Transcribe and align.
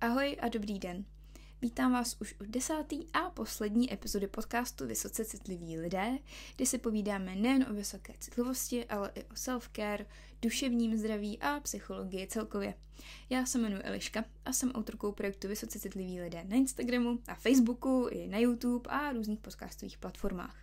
Ahoj 0.00 0.36
a 0.40 0.48
dobrý 0.48 0.78
den. 0.78 1.04
Vítám 1.62 1.92
vás 1.92 2.16
už 2.20 2.34
u 2.40 2.44
desátý 2.44 3.12
a 3.12 3.30
poslední 3.30 3.92
epizody 3.92 4.26
podcastu 4.26 4.86
Vysoce 4.86 5.24
citliví 5.24 5.78
lidé, 5.78 6.18
kde 6.56 6.66
si 6.66 6.78
povídáme 6.78 7.34
nejen 7.34 7.66
o 7.70 7.74
vysoké 7.74 8.14
citlivosti, 8.18 8.84
ale 8.84 9.12
i 9.14 9.24
o 9.24 9.34
self-care, 9.34 10.06
duševním 10.42 10.96
zdraví 10.96 11.38
a 11.38 11.60
psychologii 11.60 12.26
celkově. 12.26 12.74
Já 13.30 13.46
se 13.46 13.58
jmenuji 13.58 13.82
Eliška 13.82 14.24
a 14.44 14.52
jsem 14.52 14.72
autorkou 14.72 15.12
projektu 15.12 15.48
Vysoce 15.48 15.78
citliví 15.78 16.20
lidé 16.20 16.44
na 16.44 16.56
Instagramu, 16.56 17.18
a 17.28 17.34
Facebooku, 17.34 18.08
i 18.10 18.28
na 18.28 18.38
YouTube 18.38 18.90
a 18.90 19.12
různých 19.12 19.40
podcastových 19.40 19.98
platformách. 19.98 20.56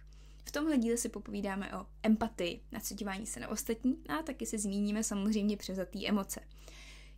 V 0.45 0.51
tomhle 0.51 0.77
díle 0.77 0.97
si 0.97 1.09
popovídáme 1.09 1.77
o 1.77 1.85
empatii, 2.03 2.61
nacitování 2.71 3.25
se 3.25 3.39
na 3.39 3.47
ostatní 3.47 3.97
a 4.09 4.23
taky 4.23 4.45
se 4.45 4.57
zmíníme 4.57 5.03
samozřejmě 5.03 5.57
převzatý 5.57 6.07
emoce. 6.07 6.41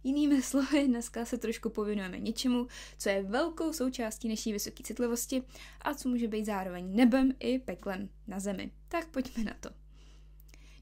Jinými 0.05 0.41
slovy, 0.41 0.88
dneska 0.88 1.26
se 1.26 1.38
trošku 1.38 1.70
pověnujeme 1.70 2.20
něčemu, 2.20 2.68
co 2.98 3.09
je 3.09 3.23
velkou 3.23 3.73
součástí 3.73 4.30
naší 4.30 4.54
vysoké 4.54 4.84
citlivosti 4.84 5.44
a 5.82 5.94
co 5.94 6.09
může 6.09 6.27
být 6.27 6.46
zároveň 6.46 6.96
nebem 6.96 7.32
i 7.40 7.59
peklem 7.59 8.10
na 8.27 8.40
zemi. 8.40 8.72
Tak 8.88 9.08
pojďme 9.08 9.44
na 9.44 9.54
to. 9.60 9.70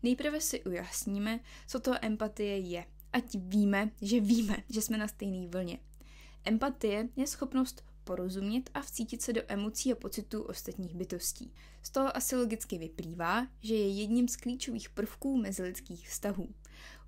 Nejprve 0.03 0.41
si 0.41 0.63
ujasníme, 0.63 1.39
co 1.67 1.79
to 1.79 1.91
empatie 2.01 2.57
je, 2.57 2.85
ať 3.13 3.35
víme, 3.35 3.91
že 4.01 4.19
víme, 4.19 4.57
že 4.69 4.81
jsme 4.81 4.97
na 4.97 5.07
stejné 5.07 5.47
vlně. 5.47 5.79
Empatie 6.45 7.09
je 7.15 7.27
schopnost 7.27 7.83
porozumět 8.03 8.69
a 8.73 8.81
vcítit 8.81 9.21
se 9.21 9.33
do 9.33 9.41
emocí 9.47 9.91
a 9.91 9.95
pocitů 9.95 10.43
ostatních 10.43 10.95
bytostí. 10.95 11.53
Z 11.81 11.89
toho 11.89 12.17
asi 12.17 12.35
logicky 12.35 12.77
vyplývá, 12.77 13.47
že 13.61 13.75
je 13.75 13.89
jedním 13.89 14.27
z 14.27 14.35
klíčových 14.35 14.89
prvků 14.89 15.37
mezilidských 15.37 16.09
vztahů. 16.09 16.49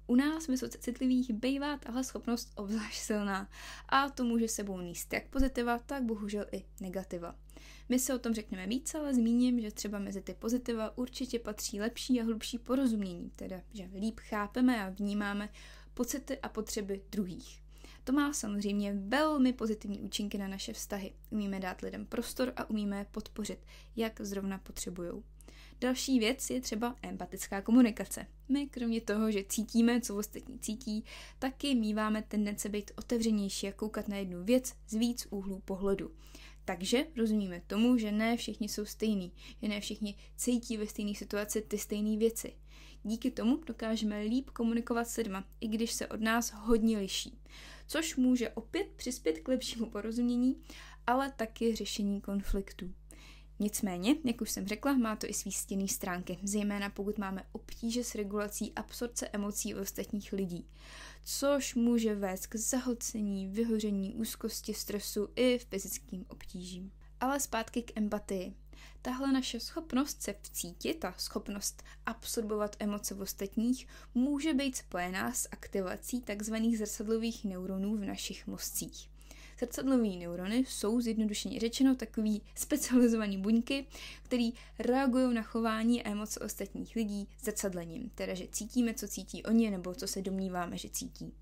U 0.08 0.16
nás 0.16 0.48
vysoce 0.48 0.78
citlivých 0.78 1.34
bývá 1.34 1.78
tahle 1.78 2.04
schopnost 2.04 2.52
obzvlášť 2.56 3.00
silná 3.00 3.50
a 3.90 4.10
to 4.10 4.24
může 4.24 4.48
sebou 4.48 4.82
níst 4.82 5.14
jak 5.14 5.28
pozitiva, 5.28 5.80
tak 5.80 6.04
bohužel 6.04 6.46
i 6.52 6.66
negativa. 6.82 7.36
My 7.90 8.00
se 8.00 8.16
o 8.16 8.20
tom 8.20 8.34
řekneme 8.34 8.68
víc, 8.68 8.96
ale 8.96 9.14
zmíním, 9.14 9.60
že 9.60 9.72
třeba 9.72 10.00
mezi 10.00 10.22
ty 10.22 10.34
pozitiva 10.34 10.98
určitě 10.98 11.40
patří 11.40 11.80
lepší 11.80 12.22
a 12.22 12.24
hlubší 12.24 12.58
porozumění, 12.58 13.32
teda 13.36 13.62
že 13.74 13.90
líp 14.00 14.20
chápeme 14.20 14.86
a 14.86 14.90
vnímáme 14.90 15.50
pocity 15.94 16.40
a 16.40 16.50
potřeby 16.50 17.02
druhých. 17.12 17.62
To 18.04 18.14
má 18.14 18.34
samozřejmě 18.34 18.94
velmi 18.94 19.54
pozitivní 19.54 20.00
účinky 20.00 20.38
na 20.38 20.48
naše 20.48 20.74
vztahy. 20.74 21.14
Umíme 21.30 21.60
dát 21.60 21.82
lidem 21.82 22.06
prostor 22.06 22.54
a 22.56 22.70
umíme 22.70 22.98
je 22.98 23.06
podpořit, 23.12 23.60
jak 23.96 24.22
zrovna 24.22 24.58
potřebují. 24.58 25.12
Další 25.82 26.20
věc 26.20 26.50
je 26.50 26.62
třeba 26.62 26.96
empatická 27.02 27.62
komunikace. 27.62 28.28
My 28.50 28.68
kromě 28.68 29.02
toho, 29.02 29.32
že 29.32 29.44
cítíme, 29.44 30.02
co 30.02 30.16
ostatní 30.16 30.60
cítí, 30.60 31.04
taky 31.40 31.76
míváme 31.76 32.22
tendence 32.22 32.70
být 32.70 32.92
otevřenější 32.98 33.68
a 33.68 33.72
koukat 33.72 34.08
na 34.08 34.18
jednu 34.18 34.44
věc 34.44 34.74
z 34.88 34.94
víc 34.94 35.28
úhlů 35.30 35.62
pohledu. 35.66 36.12
Takže 36.66 37.06
rozumíme 37.18 37.62
tomu, 37.68 37.98
že 37.98 38.12
ne 38.12 38.38
všichni 38.38 38.70
jsou 38.70 38.86
stejní, 38.86 39.32
že 39.62 39.68
ne 39.68 39.82
všichni 39.82 40.16
cítí 40.36 40.78
ve 40.78 40.88
stejné 40.88 41.16
situaci 41.16 41.62
ty 41.62 41.78
stejné 41.78 42.18
věci. 42.18 42.54
Díky 43.04 43.32
tomu 43.32 43.58
dokážeme 43.68 44.22
líp 44.22 44.50
komunikovat 44.50 45.08
s 45.08 45.18
lidma, 45.18 45.46
i 45.62 45.68
když 45.68 45.92
se 45.92 46.08
od 46.08 46.22
nás 46.22 46.52
hodně 46.52 46.98
liší. 46.98 47.40
Což 47.88 48.16
může 48.16 48.50
opět 48.50 48.88
přispět 48.96 49.40
k 49.40 49.48
lepšímu 49.48 49.90
porozumění, 49.90 50.62
ale 51.08 51.32
taky 51.32 51.76
řešení 51.76 52.22
konfliktů. 52.22 52.94
Nicméně, 53.60 54.16
jak 54.24 54.42
už 54.42 54.52
jsem 54.52 54.68
řekla, 54.68 54.94
má 54.94 55.16
to 55.16 55.28
i 55.30 55.34
svý 55.34 55.52
stěný 55.52 55.88
stránky, 55.88 56.38
zejména 56.44 56.90
pokud 56.90 57.18
máme 57.18 57.44
obtíže 57.52 58.04
s 58.04 58.16
regulací 58.16 58.74
absorce 58.76 59.28
emocí 59.28 59.76
ostatních 59.76 60.34
lidí, 60.34 60.68
což 61.26 61.76
může 61.76 62.16
vést 62.16 62.48
k 62.48 62.56
zahlcení, 62.56 63.48
vyhoření, 63.48 64.16
úzkosti, 64.16 64.74
stresu 64.74 65.30
i 65.36 65.60
fyzickým 65.70 66.26
obtížím. 66.30 66.92
Ale 67.20 67.40
zpátky 67.40 67.82
k 67.82 67.98
empatii. 67.98 68.54
Tahle 69.02 69.32
naše 69.32 69.60
schopnost 69.60 70.22
se 70.22 70.36
vcítit 70.42 71.06
a 71.06 71.14
schopnost 71.18 71.84
absorbovat 72.06 72.76
emoce 72.80 73.16
v 73.16 73.22
ostatních 73.22 73.88
může 74.14 74.54
být 74.54 74.76
spojená 74.76 75.34
s 75.34 75.48
aktivací 75.52 76.22
tzv. 76.22 76.56
zrcadlových 76.78 77.46
neuronů 77.46 77.98
v 77.98 78.06
našich 78.06 78.48
mozcích. 78.48 79.10
Srdcadlové 79.58 80.08
neurony 80.08 80.56
jsou 80.58 81.02
zjednodušeně 81.02 81.60
řečeno 81.60 81.96
takový 81.96 82.42
specializovaný 82.56 83.38
buňky, 83.38 83.86
který 84.24 84.54
reagují 84.80 85.34
na 85.34 85.42
chování 85.42 86.04
a 86.04 86.10
emoce 86.10 86.40
ostatních 86.40 86.96
lidí 86.96 87.28
zrcadlením, 87.42 88.10
teda 88.16 88.34
že 88.34 88.48
cítíme, 88.52 88.94
co 88.94 89.08
cítí 89.08 89.44
oni, 89.44 89.72
nebo 89.72 89.96
co 89.96 90.08
se 90.08 90.22
domníváme, 90.22 90.78
že 90.78 90.90
cítí. 90.90 91.34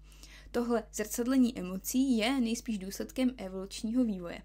Tohle 0.51 0.83
zrcadlení 0.93 1.59
emocí 1.59 2.17
je 2.17 2.41
nejspíš 2.41 2.77
důsledkem 2.77 3.31
evolučního 3.37 4.03
vývoje. 4.03 4.41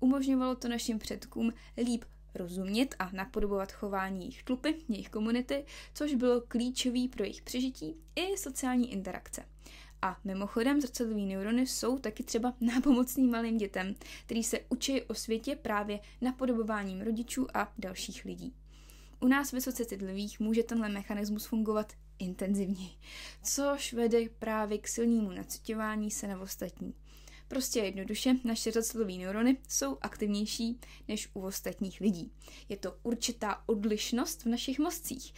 Umožňovalo 0.00 0.54
to 0.54 0.68
našim 0.68 0.98
předkům 0.98 1.52
líp 1.76 2.04
rozumět 2.34 2.94
a 2.98 3.10
napodobovat 3.12 3.72
chování 3.72 4.20
jejich 4.20 4.42
tlupy, 4.42 4.74
jejich 4.88 5.08
komunity, 5.08 5.64
což 5.94 6.14
bylo 6.14 6.40
klíčový 6.40 7.08
pro 7.08 7.24
jejich 7.24 7.42
přežití 7.42 7.96
i 8.16 8.36
sociální 8.36 8.92
interakce. 8.92 9.44
A 10.02 10.20
mimochodem 10.24 10.80
zrcadlové 10.80 11.20
neurony 11.20 11.66
jsou 11.66 11.98
taky 11.98 12.22
třeba 12.22 12.54
nápomocný 12.60 13.26
malým 13.26 13.56
dětem, 13.56 13.94
který 14.24 14.44
se 14.44 14.60
učí 14.68 15.02
o 15.02 15.14
světě 15.14 15.56
právě 15.56 16.00
napodobováním 16.20 17.00
rodičů 17.00 17.46
a 17.54 17.72
dalších 17.78 18.24
lidí. 18.24 18.54
U 19.20 19.28
nás 19.28 19.52
vysoce 19.52 19.84
citlivých 19.84 20.40
může 20.40 20.62
tenhle 20.62 20.88
mechanismus 20.88 21.46
fungovat 21.46 21.92
intenzivně, 22.18 22.88
což 23.42 23.92
vede 23.92 24.18
právě 24.38 24.78
k 24.78 24.88
silnému 24.88 25.30
nacitování 25.30 26.10
se 26.10 26.26
na 26.26 26.40
ostatní. 26.40 26.94
Prostě 27.48 27.80
jednoduše, 27.80 28.34
naše 28.44 28.72
zrcadlové 28.72 29.12
neurony 29.12 29.56
jsou 29.68 29.98
aktivnější 30.00 30.80
než 31.08 31.28
u 31.34 31.40
ostatních 31.40 32.00
lidí. 32.00 32.32
Je 32.68 32.76
to 32.76 32.96
určitá 33.02 33.62
odlišnost 33.66 34.44
v 34.44 34.48
našich 34.48 34.78
mozcích 34.78 35.34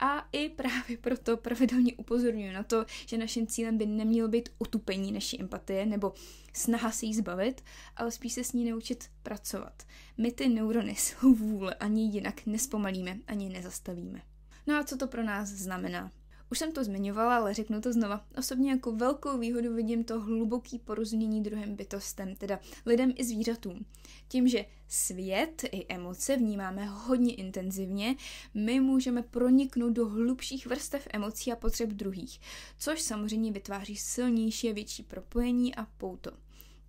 a 0.00 0.28
i 0.32 0.48
právě 0.48 0.98
proto 1.00 1.36
pravidelně 1.36 1.94
upozorňuji 1.94 2.52
na 2.52 2.62
to, 2.62 2.86
že 3.06 3.18
naším 3.18 3.46
cílem 3.46 3.78
by 3.78 3.86
nemělo 3.86 4.28
být 4.28 4.48
utupení 4.58 5.12
naší 5.12 5.40
empatie 5.40 5.86
nebo 5.86 6.12
snaha 6.52 6.90
se 6.90 7.06
jí 7.06 7.14
zbavit, 7.14 7.64
ale 7.96 8.10
spíš 8.10 8.32
se 8.32 8.44
s 8.44 8.52
ní 8.52 8.70
naučit 8.70 9.04
pracovat. 9.22 9.82
My 10.18 10.32
ty 10.32 10.48
neurony 10.48 10.94
svou 10.96 11.34
vůle 11.34 11.74
ani 11.74 12.02
jinak 12.02 12.46
nespomalíme, 12.46 13.18
ani 13.26 13.48
nezastavíme. 13.48 14.22
No 14.66 14.76
a 14.76 14.84
co 14.84 14.96
to 14.96 15.06
pro 15.06 15.22
nás 15.22 15.48
znamená? 15.48 16.10
Už 16.50 16.58
jsem 16.58 16.72
to 16.72 16.84
zmiňovala, 16.84 17.36
ale 17.36 17.54
řeknu 17.54 17.80
to 17.80 17.92
znova. 17.92 18.24
Osobně 18.38 18.70
jako 18.70 18.92
velkou 18.92 19.38
výhodu 19.38 19.74
vidím 19.74 20.04
to 20.04 20.20
hluboký 20.20 20.78
porozumění 20.78 21.42
druhým 21.42 21.76
bytostem, 21.76 22.36
teda 22.36 22.60
lidem 22.86 23.12
i 23.16 23.24
zvířatům. 23.24 23.86
Tím, 24.28 24.48
že 24.48 24.64
svět 24.88 25.64
i 25.72 25.86
emoce 25.88 26.36
vnímáme 26.36 26.86
hodně 26.86 27.34
intenzivně, 27.34 28.16
my 28.54 28.80
můžeme 28.80 29.22
proniknout 29.22 29.92
do 29.92 30.08
hlubších 30.08 30.66
vrstev 30.66 31.08
emocí 31.12 31.52
a 31.52 31.56
potřeb 31.56 31.88
druhých, 31.90 32.40
což 32.78 33.00
samozřejmě 33.00 33.52
vytváří 33.52 33.96
silnější 33.96 34.70
a 34.70 34.72
větší 34.72 35.02
propojení 35.02 35.74
a 35.74 35.84
pouto. 35.84 36.30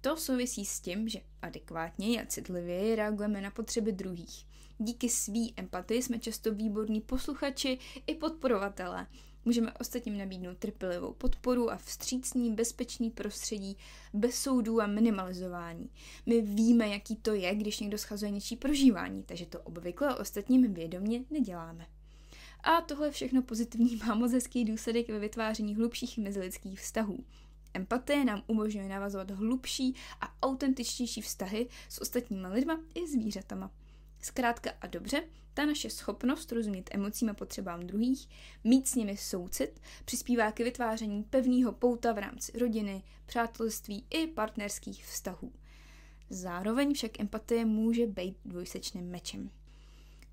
To 0.01 0.17
souvisí 0.17 0.65
s 0.65 0.79
tím, 0.79 1.09
že 1.09 1.21
adekvátně 1.41 2.23
a 2.23 2.25
citlivě 2.25 2.95
reagujeme 2.95 3.41
na 3.41 3.51
potřeby 3.51 3.91
druhých. 3.91 4.45
Díky 4.77 5.09
svý 5.09 5.53
empatii 5.57 6.01
jsme 6.01 6.19
často 6.19 6.53
výborní 6.53 7.01
posluchači 7.01 7.79
i 8.07 8.15
podporovatelé. 8.15 9.07
Můžeme 9.45 9.73
ostatním 9.73 10.17
nabídnout 10.17 10.57
trpělivou 10.57 11.13
podporu 11.13 11.71
a 11.71 11.77
vstřícný, 11.77 12.51
bezpečný 12.51 13.11
prostředí 13.11 13.77
bez 14.13 14.35
soudů 14.35 14.81
a 14.81 14.87
minimalizování. 14.87 15.89
My 16.25 16.41
víme, 16.41 16.87
jaký 16.87 17.15
to 17.15 17.33
je, 17.33 17.55
když 17.55 17.79
někdo 17.79 17.97
schazuje 17.97 18.31
něčí 18.31 18.55
prožívání, 18.55 19.23
takže 19.23 19.45
to 19.45 19.61
obvykle 19.61 20.15
ostatním 20.15 20.73
vědomě 20.73 21.23
neděláme. 21.29 21.87
A 22.63 22.81
tohle 22.81 23.11
všechno 23.11 23.41
pozitivní 23.41 23.95
má 24.07 24.15
moc 24.15 24.31
hezký 24.31 24.65
důsledek 24.65 25.09
ve 25.09 25.19
vytváření 25.19 25.75
hlubších 25.75 26.17
mezilidských 26.17 26.79
vztahů. 26.79 27.23
Empatie 27.73 28.25
nám 28.25 28.43
umožňuje 28.47 28.89
navazovat 28.89 29.31
hlubší 29.31 29.95
a 30.21 30.35
autentičtější 30.41 31.21
vztahy 31.21 31.67
s 31.89 32.01
ostatními 32.01 32.47
lidma 32.47 32.79
i 32.95 33.07
zvířatama. 33.07 33.71
Zkrátka 34.21 34.71
a 34.81 34.87
dobře, 34.87 35.23
ta 35.53 35.65
naše 35.65 35.89
schopnost 35.89 36.51
rozumět 36.51 36.89
emocím 36.93 37.29
a 37.29 37.33
potřebám 37.33 37.87
druhých, 37.87 38.29
mít 38.63 38.87
s 38.87 38.95
nimi 38.95 39.17
soucit, 39.17 39.81
přispívá 40.05 40.51
k 40.51 40.59
vytváření 40.59 41.23
pevného 41.23 41.71
pouta 41.71 42.13
v 42.13 42.17
rámci 42.17 42.59
rodiny, 42.59 43.03
přátelství 43.25 44.05
i 44.09 44.27
partnerských 44.27 45.05
vztahů. 45.05 45.53
Zároveň 46.29 46.93
však 46.93 47.19
empatie 47.19 47.65
může 47.65 48.07
být 48.07 48.37
dvojsečným 48.45 49.09
mečem. 49.09 49.49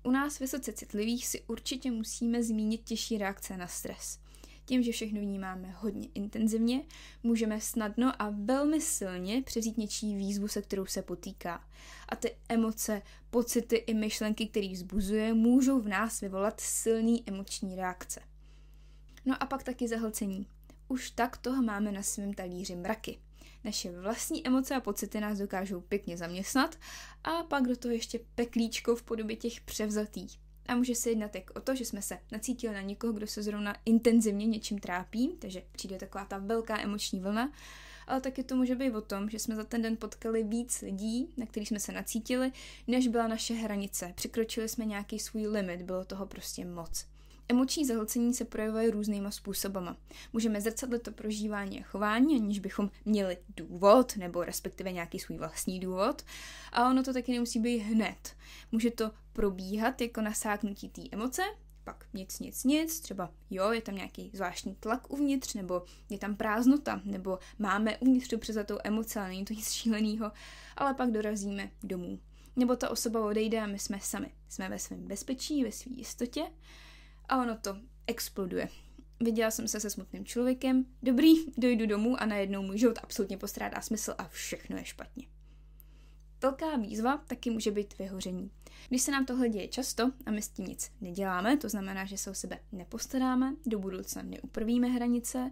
U 0.03 0.11
nás 0.11 0.39
vysoce 0.39 0.73
citlivých 0.73 1.27
si 1.27 1.41
určitě 1.41 1.91
musíme 1.91 2.43
zmínit 2.43 2.83
těžší 2.83 3.17
reakce 3.17 3.57
na 3.57 3.67
stres. 3.67 4.19
Tím, 4.69 4.83
že 4.83 4.91
všechno 4.91 5.21
vnímáme 5.21 5.71
hodně 5.77 6.07
intenzivně, 6.13 6.83
můžeme 7.23 7.61
snadno 7.61 8.21
a 8.21 8.29
velmi 8.29 8.81
silně 8.81 9.41
převzít 9.41 9.77
něčí 9.77 10.15
výzvu, 10.15 10.47
se 10.47 10.61
kterou 10.61 10.85
se 10.85 11.01
potýká. 11.01 11.63
A 12.09 12.15
ty 12.15 12.35
emoce, 12.49 13.01
pocity 13.29 13.75
i 13.75 13.93
myšlenky, 13.93 14.47
které 14.47 14.69
vzbuzuje, 14.69 15.33
můžou 15.33 15.81
v 15.81 15.87
nás 15.87 16.21
vyvolat 16.21 16.59
silný 16.59 17.23
emoční 17.25 17.75
reakce. 17.75 18.21
No 19.25 19.43
a 19.43 19.45
pak 19.45 19.63
taky 19.63 19.87
zahlcení. 19.87 20.47
Už 20.87 21.11
tak 21.11 21.37
toho 21.37 21.61
máme 21.61 21.91
na 21.91 22.03
svém 22.03 22.33
talíři 22.33 22.75
mraky. 22.75 23.19
naše 23.63 23.99
vlastní 23.99 24.47
emoce 24.47 24.75
a 24.75 24.81
pocity 24.81 25.19
nás 25.19 25.37
dokážou 25.37 25.81
pěkně 25.81 26.17
zaměstnat 26.17 26.75
a 27.23 27.43
pak 27.43 27.67
do 27.67 27.75
toho 27.75 27.93
ještě 27.93 28.19
peklíčko 28.35 28.95
v 28.95 29.03
podobě 29.03 29.35
těch 29.35 29.61
převzatých. 29.61 30.48
A 30.69 30.75
může 30.75 30.95
se 30.95 31.09
jednat 31.09 31.35
jak 31.35 31.51
o 31.55 31.61
to, 31.61 31.75
že 31.75 31.85
jsme 31.85 32.01
se 32.01 32.19
nacítili 32.31 32.73
na 32.73 32.81
někoho, 32.81 33.13
kdo 33.13 33.27
se 33.27 33.43
zrovna 33.43 33.75
intenzivně 33.85 34.45
něčím 34.45 34.79
trápí, 34.79 35.35
takže 35.39 35.63
přijde 35.71 35.97
taková 35.97 36.25
ta 36.25 36.37
velká 36.37 36.81
emoční 36.81 37.19
vlna, 37.19 37.51
ale 38.07 38.21
taky 38.21 38.43
to 38.43 38.55
může 38.55 38.75
být 38.75 38.95
o 38.95 39.01
tom, 39.01 39.29
že 39.29 39.39
jsme 39.39 39.55
za 39.55 39.63
ten 39.63 39.81
den 39.81 39.97
potkali 39.97 40.43
víc 40.43 40.81
lidí, 40.81 41.33
na 41.37 41.45
který 41.45 41.65
jsme 41.65 41.79
se 41.79 41.91
nacítili, 41.91 42.51
než 42.87 43.07
byla 43.07 43.27
naše 43.27 43.53
hranice. 43.53 44.13
Překročili 44.15 44.69
jsme 44.69 44.85
nějaký 44.85 45.19
svůj 45.19 45.47
limit, 45.47 45.81
bylo 45.81 46.05
toho 46.05 46.25
prostě 46.25 46.65
moc. 46.65 47.05
Emoční 47.51 47.85
zahlcení 47.85 48.33
se 48.33 48.45
projevuje 48.45 48.91
různýma 48.91 49.31
způsobama. 49.31 49.97
Můžeme 50.33 50.61
zrcadlit 50.61 51.03
to 51.03 51.11
prožívání 51.11 51.79
a 51.79 51.83
chování, 51.83 52.35
aniž 52.35 52.59
bychom 52.59 52.89
měli 53.05 53.37
důvod, 53.57 54.17
nebo 54.17 54.43
respektive 54.43 54.91
nějaký 54.91 55.19
svůj 55.19 55.37
vlastní 55.37 55.79
důvod. 55.79 56.21
A 56.71 56.89
ono 56.89 57.03
to 57.03 57.13
taky 57.13 57.31
nemusí 57.31 57.59
být 57.59 57.77
hned. 57.77 58.35
Může 58.71 58.91
to 58.91 59.11
probíhat 59.33 60.01
jako 60.01 60.21
nasáknutí 60.21 60.89
té 60.89 61.01
emoce, 61.11 61.41
pak 61.83 62.05
nic, 62.13 62.39
nic, 62.39 62.63
nic, 62.63 62.99
třeba 62.99 63.31
jo, 63.49 63.71
je 63.71 63.81
tam 63.81 63.95
nějaký 63.95 64.31
zvláštní 64.33 64.75
tlak 64.75 65.11
uvnitř, 65.11 65.53
nebo 65.53 65.83
je 66.09 66.17
tam 66.17 66.35
prázdnota, 66.35 67.01
nebo 67.03 67.39
máme 67.59 67.97
uvnitř 67.97 68.27
tu 68.27 68.37
přezatou 68.37 68.77
emoci, 68.83 69.19
ale 69.19 69.27
není 69.27 69.45
to 69.45 69.53
nic 69.53 69.71
šíleného, 69.71 70.31
ale 70.77 70.93
pak 70.93 71.11
dorazíme 71.11 71.71
domů. 71.83 72.19
Nebo 72.55 72.75
ta 72.75 72.89
osoba 72.89 73.25
odejde 73.25 73.61
a 73.61 73.65
my 73.65 73.79
jsme 73.79 73.99
sami. 74.01 74.31
Jsme 74.49 74.69
ve 74.69 74.79
svém 74.79 75.07
bezpečí, 75.07 75.63
ve 75.63 75.71
své 75.71 75.91
jistotě 75.95 76.43
a 77.29 77.41
ono 77.41 77.57
to 77.57 77.77
exploduje. 78.07 78.69
Viděla 79.19 79.51
jsem 79.51 79.67
se 79.67 79.79
se 79.79 79.89
smutným 79.89 80.25
člověkem, 80.25 80.85
dobrý, 81.03 81.33
dojdu 81.57 81.85
domů 81.85 82.21
a 82.21 82.25
najednou 82.25 82.61
můj 82.61 82.77
život 82.77 82.99
absolutně 83.03 83.37
postrádá 83.37 83.81
smysl 83.81 84.15
a 84.17 84.27
všechno 84.27 84.77
je 84.77 84.85
špatně. 84.85 85.27
Velká 86.41 86.77
výzva 86.77 87.17
taky 87.27 87.49
může 87.49 87.71
být 87.71 87.97
vyhoření. 87.97 88.51
Když 88.89 89.01
se 89.01 89.11
nám 89.11 89.25
tohle 89.25 89.49
děje 89.49 89.67
často 89.67 90.11
a 90.25 90.31
my 90.31 90.41
s 90.41 90.49
tím 90.49 90.65
nic 90.65 90.91
neděláme, 91.01 91.57
to 91.57 91.69
znamená, 91.69 92.05
že 92.05 92.17
se 92.17 92.29
o 92.29 92.33
sebe 92.33 92.59
nepostaráme, 92.71 93.55
do 93.65 93.79
budoucna 93.79 94.21
neupravíme 94.21 94.87
hranice, 94.87 95.51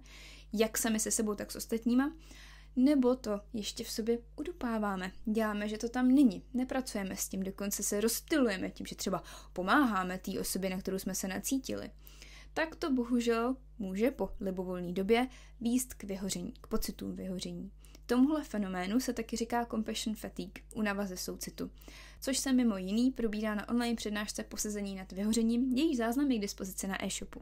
jak 0.53 0.77
sami 0.77 1.00
se 1.00 1.12
sebou, 1.12 1.35
tak 1.35 1.51
s 1.51 1.56
ostatníma, 1.56 2.13
nebo 2.77 3.15
to 3.15 3.41
ještě 3.53 3.83
v 3.83 3.89
sobě 3.91 4.19
udupáváme. 4.35 5.12
Děláme, 5.25 5.69
že 5.69 5.77
to 5.77 5.89
tam 5.89 6.07
není. 6.07 6.44
Nepracujeme 6.53 7.15
s 7.15 7.29
tím, 7.29 7.44
dokonce 7.44 7.83
se 7.83 8.01
rozptilujeme 8.01 8.69
tím, 8.69 8.85
že 8.85 8.95
třeba 8.95 9.24
pomáháme 9.53 10.18
té 10.18 10.39
osobě, 10.39 10.69
na 10.69 10.77
kterou 10.77 11.00
jsme 11.00 11.15
se 11.15 11.27
nacítili. 11.27 11.89
Tak 12.53 12.75
to 12.75 12.91
bohužel 12.91 13.56
může 13.79 14.12
po 14.12 14.29
libovolné 14.39 14.91
době 14.91 15.27
výst 15.62 15.94
k 15.94 16.03
vyhoření, 16.03 16.53
k 16.62 16.68
pocitům 16.68 17.15
vyhoření. 17.15 17.71
Tomuhle 18.06 18.44
fenoménu 18.44 19.00
se 19.00 19.13
taky 19.13 19.38
říká 19.38 19.65
compassion 19.65 20.15
fatigue, 20.15 20.63
unava 20.75 21.06
ze 21.06 21.18
soucitu, 21.18 21.71
což 22.21 22.38
se 22.38 22.53
mimo 22.53 22.77
jiný 22.77 23.12
probírá 23.12 23.56
na 23.56 23.69
online 23.69 23.95
přednášce 23.95 24.44
posezení 24.44 24.95
nad 24.95 25.12
vyhořením, 25.12 25.71
její 25.74 25.95
záznam 25.95 26.31
je 26.31 26.38
k 26.38 26.41
dispozici 26.41 26.88
na 26.88 27.06
e-shopu. 27.06 27.41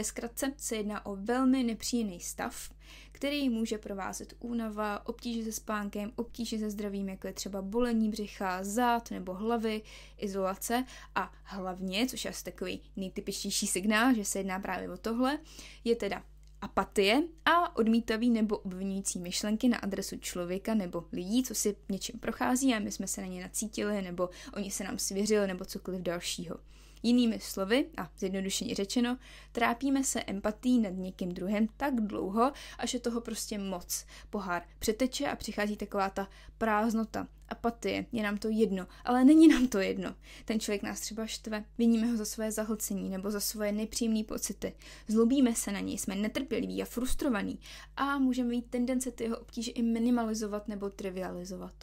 Ve 0.00 0.04
zkratce 0.04 0.52
se 0.56 0.76
jedná 0.76 1.06
o 1.06 1.16
velmi 1.16 1.62
nepříjemný 1.62 2.20
stav, 2.20 2.70
který 3.12 3.48
může 3.48 3.78
provázet 3.78 4.34
únava, 4.38 5.06
obtíže 5.06 5.44
se 5.44 5.52
spánkem, 5.52 6.12
obtíže 6.16 6.58
se 6.58 6.70
zdravím, 6.70 7.08
jako 7.08 7.26
je 7.26 7.32
třeba 7.32 7.62
bolení 7.62 8.08
břicha, 8.08 8.64
zad 8.64 9.10
nebo 9.10 9.34
hlavy, 9.34 9.82
izolace 10.18 10.84
a 11.14 11.32
hlavně, 11.42 12.06
což 12.06 12.24
je 12.24 12.30
asi 12.30 12.44
takový 12.44 12.82
nejtypičtější 12.96 13.66
signál, 13.66 14.14
že 14.14 14.24
se 14.24 14.38
jedná 14.38 14.60
právě 14.60 14.90
o 14.90 14.96
tohle, 14.96 15.38
je 15.84 15.96
teda 15.96 16.22
apatie 16.60 17.22
a 17.44 17.76
odmítavý 17.76 18.30
nebo 18.30 18.58
obvinující 18.58 19.18
myšlenky 19.18 19.68
na 19.68 19.78
adresu 19.78 20.18
člověka 20.18 20.74
nebo 20.74 21.04
lidí, 21.12 21.42
co 21.42 21.54
si 21.54 21.76
něčím 21.88 22.20
prochází 22.20 22.74
a 22.74 22.78
my 22.78 22.92
jsme 22.92 23.06
se 23.06 23.20
na 23.20 23.26
ně 23.26 23.42
nacítili 23.42 24.02
nebo 24.02 24.30
oni 24.56 24.70
se 24.70 24.84
nám 24.84 24.98
svěřili 24.98 25.46
nebo 25.46 25.64
cokoliv 25.64 26.00
dalšího. 26.00 26.56
Jinými 27.02 27.40
slovy, 27.40 27.86
a 27.96 28.10
zjednodušeně 28.18 28.74
řečeno, 28.74 29.18
trápíme 29.52 30.04
se 30.04 30.22
empatí 30.22 30.78
nad 30.78 30.90
někým 30.90 31.32
druhem 31.32 31.68
tak 31.76 32.00
dlouho, 32.00 32.52
až 32.78 32.94
je 32.94 33.00
toho 33.00 33.20
prostě 33.20 33.58
moc. 33.58 34.04
Pohár 34.30 34.62
přeteče 34.78 35.26
a 35.26 35.36
přichází 35.36 35.76
taková 35.76 36.10
ta 36.10 36.28
prázdnota, 36.58 37.26
apatie, 37.48 38.06
je 38.12 38.22
nám 38.22 38.38
to 38.38 38.48
jedno, 38.48 38.86
ale 39.04 39.24
není 39.24 39.48
nám 39.48 39.68
to 39.68 39.78
jedno. 39.78 40.14
Ten 40.44 40.60
člověk 40.60 40.82
nás 40.82 41.00
třeba 41.00 41.26
štve, 41.26 41.64
viníme 41.78 42.06
ho 42.06 42.16
za 42.16 42.24
své 42.24 42.52
zahlcení 42.52 43.08
nebo 43.08 43.30
za 43.30 43.40
svoje 43.40 43.72
nepříjemné 43.72 44.24
pocity. 44.24 44.74
Zlobíme 45.08 45.54
se 45.54 45.72
na 45.72 45.80
něj, 45.80 45.98
jsme 45.98 46.14
netrpěliví 46.14 46.82
a 46.82 46.84
frustrovaní 46.84 47.58
a 47.96 48.18
můžeme 48.18 48.48
mít 48.48 48.70
tendence 48.70 49.10
ty 49.10 49.24
jeho 49.24 49.38
obtíže 49.38 49.70
i 49.70 49.82
minimalizovat 49.82 50.68
nebo 50.68 50.90
trivializovat. 50.90 51.74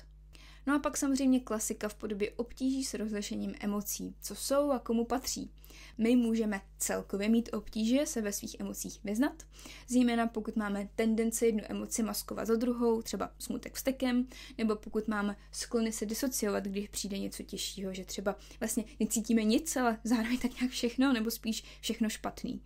No 0.68 0.76
a 0.76 0.80
pak 0.80 0.98
samozřejmě 0.98 1.40
klasika 1.40 1.90
v 1.90 1.96
podobě 1.96 2.32
obtíží 2.32 2.84
s 2.84 2.94
rozlišením 2.94 3.56
emocí, 3.60 4.16
co 4.22 4.36
jsou 4.36 4.72
a 4.72 4.80
komu 4.80 5.06
patří. 5.06 5.52
My 5.98 6.16
můžeme 6.16 6.62
celkově 6.78 7.30
mít 7.30 7.50
obtíže 7.54 8.06
se 8.06 8.22
ve 8.22 8.34
svých 8.34 8.60
emocích 8.60 9.00
vyznat, 9.04 9.44
zejména 9.88 10.28
pokud 10.28 10.56
máme 10.56 10.90
tendenci 10.96 11.46
jednu 11.46 11.62
emoci 11.70 12.04
maskovat 12.04 12.48
za 12.48 12.56
druhou, 12.56 13.02
třeba 13.02 13.32
smutek 13.40 13.76
vztekem, 13.76 14.28
nebo 14.58 14.76
pokud 14.76 15.08
máme 15.08 15.36
sklony 15.52 15.92
se 15.92 16.06
disociovat, 16.06 16.64
když 16.64 16.88
přijde 16.88 17.20
něco 17.20 17.44
těžšího, 17.44 17.94
že 17.94 18.06
třeba 18.06 18.36
vlastně 18.60 18.84
necítíme 19.00 19.44
nic, 19.44 19.76
ale 19.76 20.00
zároveň 20.04 20.38
tak 20.38 20.60
nějak 20.60 20.72
všechno, 20.72 21.14
nebo 21.14 21.32
spíš 21.32 21.64
všechno 21.82 22.10
špatný. 22.10 22.62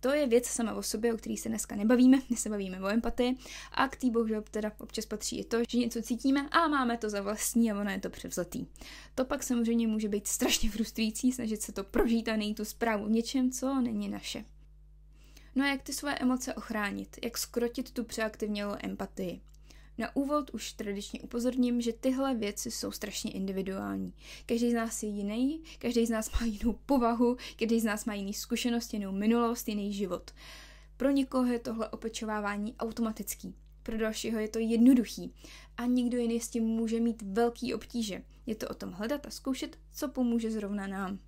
To 0.00 0.08
je 0.08 0.26
věc 0.26 0.46
sama 0.46 0.74
o 0.74 0.82
sobě, 0.82 1.14
o 1.14 1.16
který 1.16 1.36
se 1.36 1.48
dneska 1.48 1.76
nebavíme, 1.76 2.18
my 2.30 2.36
se 2.36 2.48
bavíme 2.48 2.80
o 2.80 2.88
empatii 2.88 3.36
a 3.72 3.88
k 3.88 3.96
té 3.96 4.10
bohužel 4.10 4.42
teda 4.50 4.72
občas 4.78 5.06
patří 5.06 5.38
i 5.38 5.44
to, 5.44 5.58
že 5.68 5.78
něco 5.78 6.02
cítíme 6.02 6.48
a 6.48 6.68
máme 6.68 6.96
to 6.96 7.10
za 7.10 7.22
vlastní 7.22 7.72
a 7.72 7.80
ono 7.80 7.90
je 7.90 8.00
to 8.00 8.10
převzatý. 8.10 8.66
To 9.14 9.24
pak 9.24 9.42
samozřejmě 9.42 9.88
může 9.88 10.08
být 10.08 10.26
strašně 10.26 10.70
frustrující, 10.70 11.32
snažit 11.32 11.62
se 11.62 11.72
to 11.72 11.84
prožít 11.84 12.28
a 12.28 12.36
nejít 12.36 12.56
tu 12.56 12.64
zprávu 12.64 13.06
v 13.06 13.10
něčem, 13.10 13.50
co 13.50 13.80
není 13.80 14.08
naše. 14.08 14.44
No 15.54 15.64
a 15.64 15.68
jak 15.68 15.82
ty 15.82 15.92
své 15.92 16.14
emoce 16.14 16.54
ochránit? 16.54 17.18
Jak 17.22 17.38
skrotit 17.38 17.90
tu 17.90 18.04
přeaktivnělou 18.04 18.74
empatii? 18.82 19.40
Na 20.00 20.16
úvod 20.16 20.50
už 20.50 20.72
tradičně 20.72 21.20
upozorním, 21.20 21.80
že 21.80 21.92
tyhle 21.92 22.34
věci 22.34 22.70
jsou 22.70 22.90
strašně 22.90 23.32
individuální. 23.32 24.14
Každý 24.46 24.70
z 24.70 24.74
nás 24.74 25.02
je 25.02 25.08
jiný, 25.08 25.62
každý 25.78 26.06
z 26.06 26.10
nás 26.10 26.32
má 26.32 26.46
jinou 26.46 26.78
povahu, 26.86 27.36
každý 27.58 27.80
z 27.80 27.84
nás 27.84 28.04
má 28.04 28.14
jiný 28.14 28.34
zkušenost, 28.34 28.94
jinou 28.94 29.12
minulost, 29.12 29.68
jiný 29.68 29.92
život. 29.92 30.30
Pro 30.96 31.10
někoho 31.10 31.52
je 31.52 31.58
tohle 31.58 31.88
opečovávání 31.88 32.76
automatický, 32.76 33.54
pro 33.82 33.98
dalšího 33.98 34.40
je 34.40 34.48
to 34.48 34.58
jednoduchý 34.58 35.34
a 35.76 35.86
nikdo 35.86 36.18
jiný 36.18 36.40
s 36.40 36.48
tím 36.48 36.64
může 36.64 37.00
mít 37.00 37.22
velký 37.22 37.74
obtíže. 37.74 38.22
Je 38.46 38.54
to 38.54 38.68
o 38.68 38.74
tom 38.74 38.90
hledat 38.92 39.26
a 39.26 39.30
zkoušet, 39.30 39.78
co 39.92 40.08
pomůže 40.08 40.50
zrovna 40.50 40.86
nám. 40.86 41.18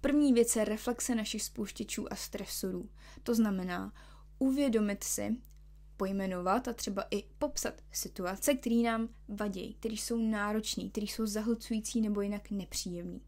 První 0.00 0.32
věc 0.32 0.56
je 0.56 0.64
reflexe 0.64 1.14
našich 1.14 1.42
spouštěčů 1.42 2.12
a 2.12 2.16
stresorů. 2.16 2.88
To 3.22 3.34
znamená 3.34 3.92
uvědomit 4.38 5.04
si, 5.04 5.36
pojmenovat 5.98 6.68
a 6.68 6.72
třeba 6.72 7.04
i 7.10 7.24
popsat 7.38 7.74
situace, 7.92 8.54
které 8.54 8.76
nám 8.76 9.08
vadí, 9.28 9.76
které 9.80 9.94
jsou 9.94 10.16
náročné, 10.30 10.88
které 10.88 11.06
jsou 11.06 11.26
zahlcující 11.26 12.00
nebo 12.00 12.20
jinak 12.20 12.50
nepříjemné. 12.50 13.20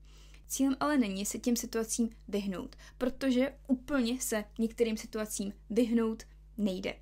Cílem 0.46 0.76
ale 0.80 0.98
není 0.98 1.26
se 1.26 1.38
těm 1.38 1.56
situacím 1.56 2.10
vyhnout, 2.28 2.76
protože 2.98 3.54
úplně 3.66 4.20
se 4.20 4.44
některým 4.58 4.96
situacím 4.96 5.52
vyhnout 5.70 6.22
nejde. 6.58 6.94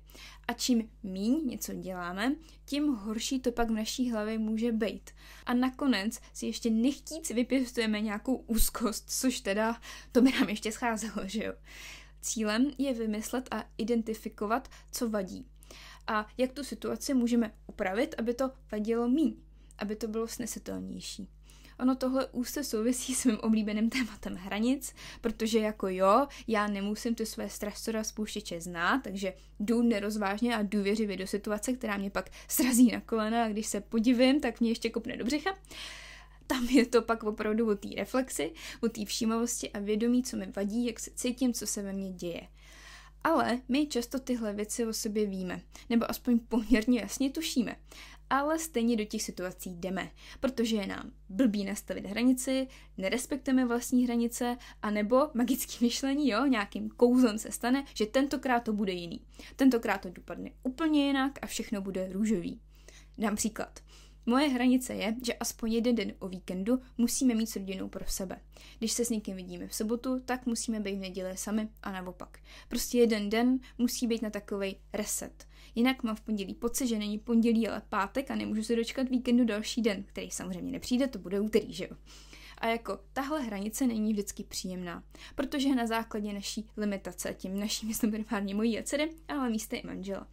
A 0.47 0.53
čím 0.53 0.89
míň 1.03 1.47
něco 1.47 1.73
děláme, 1.73 2.35
tím 2.65 2.87
horší 2.87 3.39
to 3.39 3.51
pak 3.51 3.69
v 3.69 3.73
naší 3.73 4.11
hlavě 4.11 4.37
může 4.37 4.71
být. 4.71 5.09
A 5.45 5.53
nakonec 5.53 6.19
si 6.33 6.45
ještě 6.45 6.69
nechtíc 6.69 7.29
vypěstujeme 7.29 8.01
nějakou 8.01 8.35
úzkost, 8.35 9.09
což 9.11 9.39
teda 9.39 9.81
to 10.11 10.21
by 10.21 10.31
nám 10.31 10.49
ještě 10.49 10.71
scházelo, 10.71 11.27
že 11.27 11.43
jo. 11.43 11.53
Cílem 12.21 12.71
je 12.77 12.93
vymyslet 12.93 13.47
a 13.51 13.65
identifikovat, 13.77 14.67
co 14.91 15.09
vadí 15.09 15.45
a 16.09 16.27
jak 16.37 16.51
tu 16.51 16.63
situaci 16.63 17.13
můžeme 17.13 17.53
upravit, 17.67 18.15
aby 18.17 18.33
to 18.33 18.51
vadilo 18.71 19.09
míň, 19.09 19.35
aby 19.77 19.95
to 19.95 20.07
bylo 20.07 20.27
snesitelnější. 20.27 21.29
Ono 21.79 21.95
tohle 21.95 22.27
úzce 22.27 22.63
souvisí 22.63 23.15
s 23.15 23.25
mým 23.25 23.37
oblíbeným 23.37 23.89
tématem 23.89 24.35
hranic, 24.35 24.93
protože 25.21 25.59
jako 25.59 25.87
jo, 25.87 26.27
já 26.47 26.67
nemusím 26.67 27.15
ty 27.15 27.25
své 27.25 27.49
stresory 27.49 27.97
a 27.97 28.03
spouštěče 28.03 28.61
znát, 28.61 29.03
takže 29.03 29.33
jdu 29.59 29.81
nerozvážně 29.81 30.55
a 30.55 30.63
důvěřivě 30.63 31.17
do 31.17 31.27
situace, 31.27 31.73
která 31.73 31.97
mě 31.97 32.09
pak 32.09 32.29
srazí 32.47 32.91
na 32.91 33.01
kolena 33.01 33.43
a 33.43 33.49
když 33.49 33.67
se 33.67 33.81
podivím, 33.81 34.41
tak 34.41 34.59
mě 34.59 34.71
ještě 34.71 34.89
kopne 34.89 35.17
do 35.17 35.25
břicha. 35.25 35.57
Tam 36.47 36.65
je 36.65 36.85
to 36.85 37.01
pak 37.01 37.23
opravdu 37.23 37.69
o 37.69 37.75
té 37.75 37.89
reflexi, 37.97 38.51
o 38.81 38.89
té 38.89 39.05
všímavosti 39.05 39.69
a 39.71 39.79
vědomí, 39.79 40.23
co 40.23 40.37
mi 40.37 40.51
vadí, 40.55 40.85
jak 40.85 40.99
se 40.99 41.11
cítím, 41.15 41.53
co 41.53 41.67
se 41.67 41.81
ve 41.81 41.93
mně 41.93 42.11
děje. 42.11 42.47
Ale 43.23 43.61
my 43.67 43.87
často 43.87 44.19
tyhle 44.19 44.53
věci 44.53 44.85
o 44.85 44.93
sobě 44.93 45.25
víme, 45.25 45.61
nebo 45.89 46.09
aspoň 46.09 46.39
poměrně 46.39 46.99
jasně 46.99 47.29
tušíme. 47.29 47.75
Ale 48.29 48.59
stejně 48.59 48.95
do 48.95 49.05
těch 49.05 49.23
situací 49.23 49.75
jdeme, 49.75 50.11
protože 50.39 50.75
je 50.75 50.87
nám 50.87 51.11
blbý 51.29 51.65
nastavit 51.65 52.05
hranici, 52.05 52.67
nerespektujeme 52.97 53.65
vlastní 53.65 54.05
hranice, 54.05 54.57
anebo 54.81 55.29
magické 55.33 55.73
myšlení, 55.81 56.29
jo, 56.29 56.45
nějakým 56.45 56.89
kouzlem 56.89 57.39
se 57.39 57.51
stane, 57.51 57.85
že 57.93 58.05
tentokrát 58.05 58.59
to 58.59 58.73
bude 58.73 58.93
jiný. 58.93 59.21
Tentokrát 59.55 60.01
to 60.01 60.09
dopadne 60.09 60.51
úplně 60.63 61.07
jinak 61.07 61.39
a 61.41 61.45
všechno 61.45 61.81
bude 61.81 62.09
růžový. 62.13 62.61
Dám 63.17 63.35
příklad. 63.35 63.79
Moje 64.25 64.47
hranice 64.49 64.93
je, 64.93 65.15
že 65.25 65.33
aspoň 65.33 65.73
jeden 65.73 65.95
den 65.95 66.13
o 66.19 66.27
víkendu 66.27 66.81
musíme 66.97 67.35
mít 67.35 67.47
s 67.47 67.55
rodinou 67.55 67.89
pro 67.89 68.05
sebe. 68.07 68.41
Když 68.79 68.91
se 68.91 69.05
s 69.05 69.09
někým 69.09 69.35
vidíme 69.35 69.67
v 69.67 69.75
sobotu, 69.75 70.19
tak 70.25 70.45
musíme 70.45 70.79
být 70.79 70.95
v 70.95 70.99
neděli 70.99 71.37
sami 71.37 71.67
a 71.83 71.91
naopak. 71.91 72.39
Prostě 72.67 72.97
jeden 72.97 73.29
den 73.29 73.59
musí 73.77 74.07
být 74.07 74.21
na 74.21 74.29
takový 74.29 74.75
reset. 74.93 75.47
Jinak 75.75 76.03
mám 76.03 76.15
v 76.15 76.21
pondělí 76.21 76.53
pocit, 76.53 76.87
že 76.87 76.99
není 76.99 77.19
pondělí, 77.19 77.67
ale 77.67 77.81
pátek 77.89 78.31
a 78.31 78.35
nemůžu 78.35 78.63
se 78.63 78.75
dočkat 78.75 79.09
víkendu 79.09 79.45
další 79.45 79.81
den, 79.81 80.03
který 80.03 80.31
samozřejmě 80.31 80.71
nepřijde, 80.71 81.07
to 81.07 81.19
bude 81.19 81.39
úterý, 81.39 81.73
že 81.73 81.83
jo. 81.83 81.95
A 82.57 82.67
jako 82.67 82.99
tahle 83.13 83.41
hranice 83.41 83.87
není 83.87 84.13
vždycky 84.13 84.43
příjemná, 84.43 85.03
protože 85.35 85.75
na 85.75 85.87
základě 85.87 86.33
naší 86.33 86.69
limitace, 86.77 87.33
tím 87.33 87.59
naší 87.59 87.85
myslím 87.85 88.11
primárně 88.11 88.55
mojí 88.55 88.79
a 88.79 88.83
dcery, 88.83 89.11
ale 89.27 89.49
místy 89.49 89.75
i 89.75 89.87
manžela. 89.87 90.27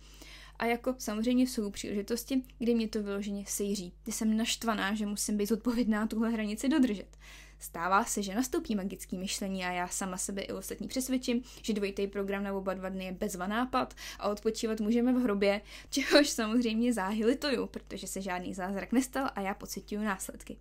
A 0.58 0.66
jako 0.66 0.94
samozřejmě 0.98 1.46
jsou 1.46 1.70
příležitosti, 1.70 2.42
kdy 2.58 2.74
mě 2.74 2.88
to 2.88 3.02
vyloženě 3.02 3.44
sejří, 3.46 3.92
kdy 4.02 4.12
jsem 4.12 4.36
naštvaná, 4.36 4.94
že 4.94 5.06
musím 5.06 5.36
být 5.36 5.48
zodpovědná 5.48 6.06
tuhle 6.06 6.30
hranici 6.30 6.68
dodržet. 6.68 7.16
Stává 7.58 8.04
se, 8.04 8.22
že 8.22 8.34
nastoupí 8.34 8.74
magický 8.74 9.18
myšlení 9.18 9.64
a 9.64 9.72
já 9.72 9.88
sama 9.88 10.16
sebe 10.16 10.42
i 10.42 10.52
ostatní 10.52 10.88
přesvědčím, 10.88 11.42
že 11.62 11.72
dvojitý 11.72 12.06
program 12.06 12.44
na 12.44 12.54
oba 12.54 12.74
dva 12.74 12.88
dny 12.88 13.04
je 13.04 13.12
bezva 13.12 13.46
nápad 13.46 13.94
a 14.18 14.28
odpočívat 14.28 14.80
můžeme 14.80 15.12
v 15.12 15.22
hrobě, 15.22 15.60
čehož 15.90 16.28
samozřejmě 16.28 16.92
záhy 16.92 17.24
lituju, 17.24 17.66
protože 17.66 18.06
se 18.06 18.20
žádný 18.20 18.54
zázrak 18.54 18.92
nestal 18.92 19.30
a 19.34 19.40
já 19.40 19.54
pocituju 19.54 20.00
následky. 20.02 20.56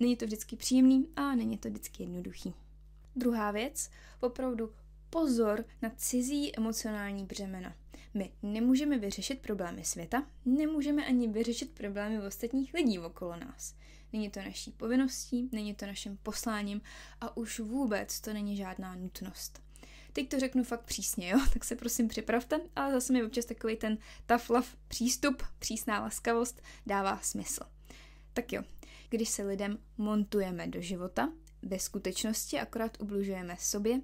Není 0.00 0.16
to 0.16 0.24
vždycky 0.24 0.56
příjemný 0.56 1.08
a 1.16 1.34
není 1.34 1.58
to 1.58 1.68
vždycky 1.68 2.02
jednoduchý. 2.02 2.54
Druhá 3.16 3.50
věc, 3.50 3.90
opravdu 4.20 4.72
pozor 5.10 5.64
na 5.82 5.90
cizí 5.96 6.56
emocionální 6.56 7.24
břemena. 7.24 7.74
My 8.14 8.32
nemůžeme 8.42 8.98
vyřešit 8.98 9.40
problémy 9.40 9.84
světa, 9.84 10.26
nemůžeme 10.44 11.06
ani 11.06 11.28
vyřešit 11.28 11.70
problémy 11.74 12.20
ostatních 12.20 12.74
lidí 12.74 12.98
okolo 12.98 13.36
nás. 13.36 13.74
Není 14.12 14.30
to 14.30 14.40
naší 14.40 14.70
povinností, 14.70 15.48
není 15.52 15.74
to 15.74 15.86
naším 15.86 16.16
posláním 16.16 16.80
a 17.20 17.36
už 17.36 17.60
vůbec 17.60 18.20
to 18.20 18.32
není 18.32 18.56
žádná 18.56 18.94
nutnost. 18.94 19.62
Teď 20.12 20.28
to 20.28 20.40
řeknu 20.40 20.64
fakt 20.64 20.84
přísně, 20.84 21.28
jo, 21.30 21.38
tak 21.52 21.64
se 21.64 21.76
prosím 21.76 22.08
připravte, 22.08 22.60
ale 22.76 22.92
zase 22.92 23.12
mi 23.12 23.24
občas 23.24 23.44
takový 23.44 23.76
ten 23.76 23.98
tough 24.26 24.50
love 24.50 24.68
přístup, 24.88 25.42
přísná 25.58 26.00
laskavost 26.00 26.62
dává 26.86 27.18
smysl. 27.18 27.62
Tak 28.32 28.52
jo, 28.52 28.62
když 29.08 29.28
se 29.28 29.42
lidem 29.42 29.78
montujeme 29.98 30.66
do 30.66 30.80
života, 30.80 31.32
ve 31.62 31.78
skutečnosti 31.78 32.60
akorát 32.60 33.00
ubližujeme 33.00 33.56
sobě 33.58 34.00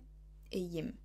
i 0.50 0.58
jim. 0.58 0.98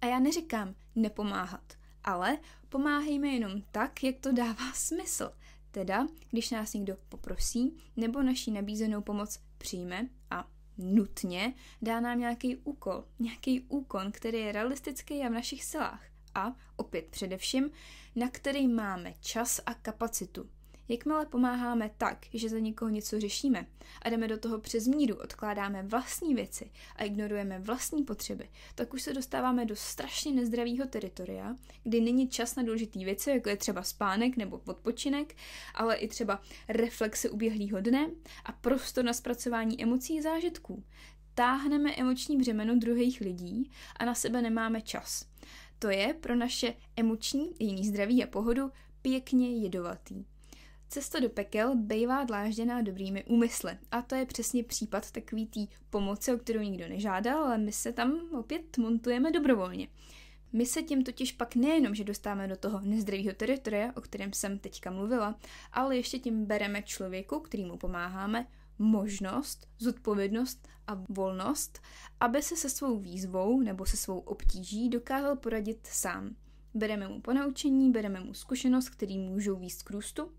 A 0.00 0.06
já 0.06 0.18
neříkám 0.18 0.74
nepomáhat, 0.94 1.79
ale 2.04 2.38
pomáhejme 2.68 3.28
jenom 3.28 3.62
tak, 3.72 4.04
jak 4.04 4.16
to 4.20 4.32
dává 4.32 4.72
smysl. 4.74 5.32
Teda, 5.70 6.06
když 6.30 6.50
nás 6.50 6.74
někdo 6.74 6.96
poprosí 7.08 7.76
nebo 7.96 8.22
naší 8.22 8.50
nabízenou 8.50 9.02
pomoc 9.02 9.40
přijme 9.58 10.08
a 10.30 10.48
nutně 10.78 11.54
dá 11.82 12.00
nám 12.00 12.18
nějaký 12.18 12.56
úkol, 12.56 13.04
nějaký 13.18 13.60
úkon, 13.60 14.12
který 14.12 14.38
je 14.38 14.52
realistický 14.52 15.22
a 15.22 15.28
v 15.28 15.32
našich 15.32 15.64
silách. 15.64 16.04
A 16.34 16.56
opět 16.76 17.06
především, 17.06 17.70
na 18.16 18.28
který 18.28 18.68
máme 18.68 19.14
čas 19.20 19.60
a 19.66 19.74
kapacitu. 19.74 20.50
Jakmile 20.90 21.26
pomáháme 21.26 21.90
tak, 21.98 22.26
že 22.34 22.48
za 22.48 22.58
někoho 22.58 22.88
něco 22.88 23.20
řešíme 23.20 23.66
a 24.02 24.08
jdeme 24.08 24.28
do 24.28 24.38
toho 24.38 24.58
přes 24.58 24.86
míru, 24.86 25.16
odkládáme 25.16 25.82
vlastní 25.82 26.34
věci 26.34 26.70
a 26.96 27.04
ignorujeme 27.04 27.58
vlastní 27.58 28.04
potřeby, 28.04 28.48
tak 28.74 28.94
už 28.94 29.02
se 29.02 29.12
dostáváme 29.12 29.64
do 29.64 29.76
strašně 29.76 30.32
nezdravého 30.32 30.86
teritoria, 30.86 31.56
kdy 31.84 32.00
není 32.00 32.28
čas 32.28 32.56
na 32.56 32.62
důležité 32.62 32.98
věci, 32.98 33.30
jako 33.30 33.48
je 33.48 33.56
třeba 33.56 33.82
spánek 33.82 34.36
nebo 34.36 34.60
odpočinek, 34.66 35.36
ale 35.74 35.96
i 35.96 36.08
třeba 36.08 36.42
reflexe 36.68 37.30
uběhlého 37.30 37.80
dne 37.80 38.10
a 38.44 38.52
prostor 38.52 39.04
na 39.04 39.12
zpracování 39.12 39.82
emocí 39.82 40.18
a 40.18 40.22
zážitků. 40.22 40.84
Táhneme 41.34 41.94
emoční 41.94 42.36
břemeno 42.36 42.78
druhých 42.78 43.20
lidí 43.20 43.70
a 43.96 44.04
na 44.04 44.14
sebe 44.14 44.42
nemáme 44.42 44.82
čas. 44.82 45.26
To 45.78 45.90
je 45.90 46.14
pro 46.14 46.36
naše 46.36 46.74
emoční 46.96 47.54
i 47.58 47.64
jiný 47.64 47.86
zdraví 47.86 48.24
a 48.24 48.26
pohodu 48.26 48.72
pěkně 49.02 49.56
jedovatý. 49.56 50.24
Cesta 50.92 51.20
do 51.20 51.30
pekel 51.30 51.76
bývá 51.76 52.24
dlážděná 52.24 52.82
dobrými 52.82 53.24
úmysly. 53.24 53.78
A 53.90 54.02
to 54.02 54.14
je 54.14 54.26
přesně 54.26 54.64
případ 54.64 55.10
takový 55.10 55.46
té 55.46 55.60
pomoci, 55.90 56.34
o 56.34 56.38
kterou 56.38 56.60
nikdo 56.60 56.88
nežádal, 56.88 57.44
ale 57.44 57.58
my 57.58 57.72
se 57.72 57.92
tam 57.92 58.20
opět 58.38 58.78
montujeme 58.78 59.32
dobrovolně. 59.32 59.88
My 60.52 60.66
se 60.66 60.82
tím 60.82 61.04
totiž 61.04 61.32
pak 61.32 61.54
nejenom, 61.54 61.94
že 61.94 62.04
dostáváme 62.04 62.48
do 62.48 62.56
toho 62.56 62.80
nezdravého 62.80 63.32
teritoria, 63.32 63.92
o 63.96 64.00
kterém 64.00 64.32
jsem 64.32 64.58
teďka 64.58 64.90
mluvila, 64.90 65.38
ale 65.72 65.96
ještě 65.96 66.18
tím 66.18 66.44
bereme 66.44 66.82
člověku, 66.82 67.40
kterýmu 67.40 67.76
pomáháme, 67.76 68.46
možnost, 68.78 69.68
zodpovědnost 69.78 70.68
a 70.86 71.04
volnost, 71.08 71.80
aby 72.20 72.42
se 72.42 72.56
se 72.56 72.70
svou 72.70 72.98
výzvou 72.98 73.60
nebo 73.60 73.86
se 73.86 73.96
svou 73.96 74.18
obtíží 74.18 74.88
dokázal 74.88 75.36
poradit 75.36 75.86
sám. 75.86 76.36
Bereme 76.74 77.08
mu 77.08 77.20
ponaučení, 77.20 77.92
bereme 77.92 78.20
mu 78.20 78.34
zkušenost, 78.34 78.88
který 78.88 79.18
můžou 79.18 79.56
výst 79.56 79.82
k 79.82 79.90
růstu 79.90 80.30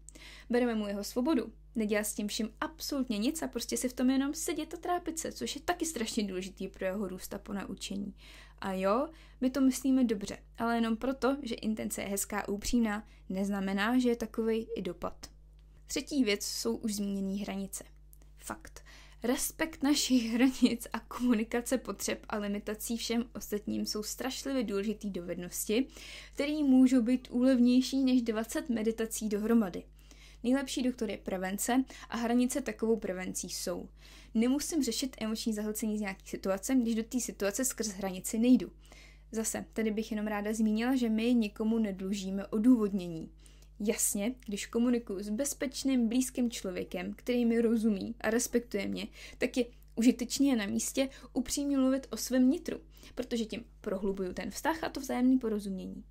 Bereme 0.49 0.75
mu 0.75 0.87
jeho 0.87 1.03
svobodu. 1.03 1.53
Nedělá 1.75 2.03
s 2.03 2.13
tím 2.13 2.27
vším 2.27 2.53
absolutně 2.61 3.17
nic 3.17 3.41
a 3.41 3.47
prostě 3.47 3.77
si 3.77 3.89
v 3.89 3.93
tom 3.93 4.09
jenom 4.09 4.33
sedět 4.33 4.73
a 4.73 4.77
trápit 4.77 5.19
se, 5.19 5.31
což 5.31 5.55
je 5.55 5.61
taky 5.61 5.85
strašně 5.85 6.23
důležitý 6.23 6.67
pro 6.67 6.85
jeho 6.85 7.07
růst 7.07 7.33
a 7.33 7.39
ponaučení. 7.39 8.13
A 8.59 8.73
jo, 8.73 9.07
my 9.41 9.49
to 9.49 9.61
myslíme 9.61 10.03
dobře, 10.03 10.37
ale 10.57 10.75
jenom 10.75 10.97
proto, 10.97 11.37
že 11.41 11.55
intence 11.55 12.01
je 12.01 12.07
hezká 12.07 12.39
a 12.39 12.47
upřímná, 12.47 13.07
neznamená, 13.29 13.99
že 13.99 14.09
je 14.09 14.15
takový 14.15 14.67
i 14.75 14.81
dopad. 14.81 15.27
Třetí 15.87 16.23
věc 16.23 16.45
jsou 16.45 16.75
už 16.75 16.95
zmíněné 16.95 17.43
hranice. 17.43 17.83
Fakt. 18.37 18.83
Respekt 19.23 19.83
našich 19.83 20.33
hranic 20.33 20.87
a 20.93 20.99
komunikace 20.99 21.77
potřeb 21.77 22.25
a 22.29 22.37
limitací 22.37 22.97
všem 22.97 23.25
ostatním 23.35 23.85
jsou 23.85 24.03
strašlivě 24.03 24.63
důležité 24.63 25.09
dovednosti, 25.09 25.87
které 26.33 26.53
můžou 26.53 27.01
být 27.01 27.27
úlevnější 27.31 28.03
než 28.03 28.21
20 28.21 28.69
meditací 28.69 29.29
dohromady. 29.29 29.83
Nejlepší 30.43 30.83
doktor 30.83 31.09
je 31.09 31.17
prevence 31.17 31.83
a 32.09 32.17
hranice 32.17 32.61
takovou 32.61 32.97
prevencí 32.97 33.49
jsou. 33.49 33.89
Nemusím 34.33 34.83
řešit 34.83 35.15
emoční 35.19 35.53
zahlcení 35.53 35.97
z 35.97 36.01
nějaké 36.01 36.21
situace, 36.25 36.75
když 36.75 36.95
do 36.95 37.03
té 37.03 37.19
situace 37.19 37.65
skrz 37.65 37.87
hranici 37.87 38.39
nejdu. 38.39 38.71
Zase, 39.31 39.65
tady 39.73 39.91
bych 39.91 40.11
jenom 40.11 40.27
ráda 40.27 40.53
zmínila, 40.53 40.95
že 40.95 41.09
my 41.09 41.33
nikomu 41.33 41.79
nedlužíme 41.79 42.47
odůvodnění. 42.47 43.29
Jasně, 43.83 44.35
když 44.45 44.65
komunikuju 44.65 45.23
s 45.23 45.29
bezpečným, 45.29 46.07
blízkým 46.07 46.51
člověkem, 46.51 47.13
který 47.13 47.45
mi 47.45 47.61
rozumí 47.61 48.15
a 48.21 48.29
respektuje 48.29 48.87
mě, 48.87 49.07
tak 49.37 49.57
je 49.57 49.65
užitečně 49.95 50.55
na 50.55 50.65
místě 50.65 51.09
upřímně 51.33 51.77
mluvit 51.77 52.07
o 52.09 52.17
svém 52.17 52.49
nitru, 52.49 52.79
protože 53.15 53.45
tím 53.45 53.63
prohlubuju 53.81 54.33
ten 54.33 54.51
vztah 54.51 54.83
a 54.83 54.89
to 54.89 54.99
vzájemné 54.99 55.39
porozumění. 55.39 56.03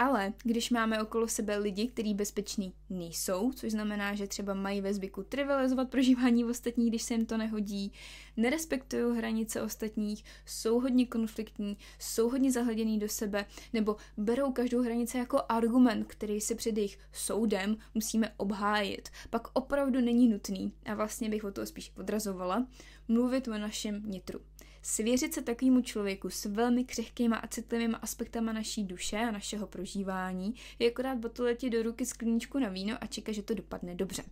Ale 0.00 0.32
když 0.42 0.70
máme 0.70 1.02
okolo 1.02 1.28
sebe 1.28 1.56
lidi, 1.56 1.88
kteří 1.88 2.14
bezpeční 2.14 2.72
nejsou, 2.90 3.52
což 3.52 3.72
znamená, 3.72 4.14
že 4.14 4.26
třeba 4.26 4.54
mají 4.54 4.80
ve 4.80 4.94
zvyku 4.94 5.22
trivializovat 5.22 5.90
prožívání 5.90 6.44
ostatních, 6.44 6.88
když 6.88 7.02
se 7.02 7.14
jim 7.14 7.26
to 7.26 7.36
nehodí, 7.36 7.92
nerespektují 8.36 9.16
hranice 9.16 9.62
ostatních, 9.62 10.24
jsou 10.46 10.80
hodně 10.80 11.06
konfliktní, 11.06 11.76
jsou 11.98 12.30
hodně 12.30 12.52
zahleděný 12.52 12.98
do 12.98 13.08
sebe, 13.08 13.46
nebo 13.72 13.96
berou 14.16 14.52
každou 14.52 14.82
hranici 14.82 15.18
jako 15.18 15.40
argument, 15.48 16.04
který 16.04 16.40
si 16.40 16.54
před 16.54 16.76
jejich 16.76 16.98
soudem 17.12 17.76
musíme 17.94 18.34
obhájit, 18.36 19.08
pak 19.30 19.48
opravdu 19.52 20.00
není 20.00 20.28
nutný, 20.28 20.72
a 20.84 20.94
vlastně 20.94 21.28
bych 21.28 21.44
o 21.44 21.52
to 21.52 21.66
spíš 21.66 21.92
odrazovala, 21.96 22.66
mluvit 23.08 23.48
o 23.48 23.58
našem 23.58 24.02
nitru. 24.06 24.40
Svěřit 24.82 25.34
se 25.34 25.42
takovému 25.42 25.82
člověku 25.82 26.30
s 26.30 26.44
velmi 26.44 26.84
křehkýma 26.84 27.36
a 27.36 27.46
citlivými 27.46 27.96
aspektama 28.02 28.52
naší 28.52 28.84
duše 28.84 29.16
a 29.16 29.30
našeho 29.30 29.66
prožívání 29.66 30.54
je 30.78 30.90
akorát 30.90 31.18
botoletě 31.18 31.70
do 31.70 31.82
ruky 31.82 32.06
skleničku 32.06 32.58
na 32.58 32.68
víno 32.68 32.98
a 33.00 33.06
čekat, 33.06 33.32
že 33.32 33.42
to 33.42 33.54
dopadne 33.54 33.94
dobře. 33.94 34.22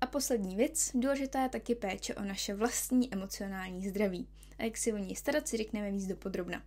A 0.00 0.06
poslední 0.06 0.56
věc, 0.56 0.90
důležitá 0.94 1.42
je 1.42 1.48
taky 1.48 1.74
péče 1.74 2.14
o 2.14 2.24
naše 2.24 2.54
vlastní 2.54 3.14
emocionální 3.14 3.88
zdraví. 3.88 4.28
A 4.58 4.64
jak 4.64 4.76
si 4.76 4.92
o 4.92 4.96
ní 4.96 5.16
starat, 5.16 5.48
si 5.48 5.56
řekneme 5.56 5.90
víc 5.90 6.06
do 6.06 6.16
podrobna. 6.16 6.62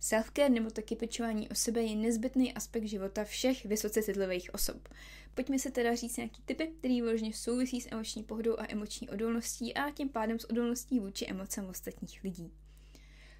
Selfcare 0.00 0.48
nebo 0.48 0.70
taky 0.70 0.96
pečování 0.96 1.48
o 1.48 1.54
sebe 1.54 1.82
je 1.82 1.96
nezbytný 1.96 2.54
aspekt 2.54 2.84
života 2.84 3.24
všech 3.24 3.64
vysoce 3.64 4.02
citlivých 4.02 4.54
osob. 4.54 4.88
Pojďme 5.34 5.58
se 5.58 5.70
teda 5.70 5.94
říct 5.94 6.16
nějaký 6.16 6.42
typy, 6.44 6.66
který 6.78 7.02
vložně 7.02 7.32
souvisí 7.32 7.80
s 7.80 7.88
emoční 7.92 8.22
pohodou 8.22 8.56
a 8.58 8.66
emoční 8.68 9.10
odolností 9.10 9.74
a 9.74 9.90
tím 9.90 10.08
pádem 10.08 10.38
s 10.38 10.44
odolností 10.44 11.00
vůči 11.00 11.26
emocem 11.26 11.66
ostatních 11.66 12.24
lidí. 12.24 12.52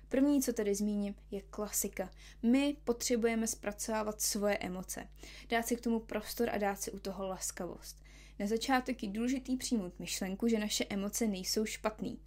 První, 0.09 0.43
co 0.43 0.53
tady 0.53 0.75
zmíním, 0.75 1.15
je 1.31 1.41
klasika. 1.41 2.11
My 2.43 2.77
potřebujeme 2.85 3.47
zpracovávat 3.47 4.21
svoje 4.21 4.59
emoce, 4.59 5.09
dát 5.49 5.67
si 5.67 5.77
k 5.77 5.81
tomu 5.81 6.01
prostor 6.01 6.51
a 6.51 6.59
dát 6.59 6.83
si 6.83 6.93
u 6.93 6.99
toho 6.99 7.27
laskavost. 7.27 8.05
Na 8.39 8.47
začátek 8.47 9.03
je 9.03 9.09
důležitý 9.09 9.57
přijmout 9.57 9.99
myšlenku, 9.99 10.49
že 10.49 10.59
naše 10.59 10.85
emoce 10.89 11.27
nejsou 11.27 11.65
špatný. 11.65 12.19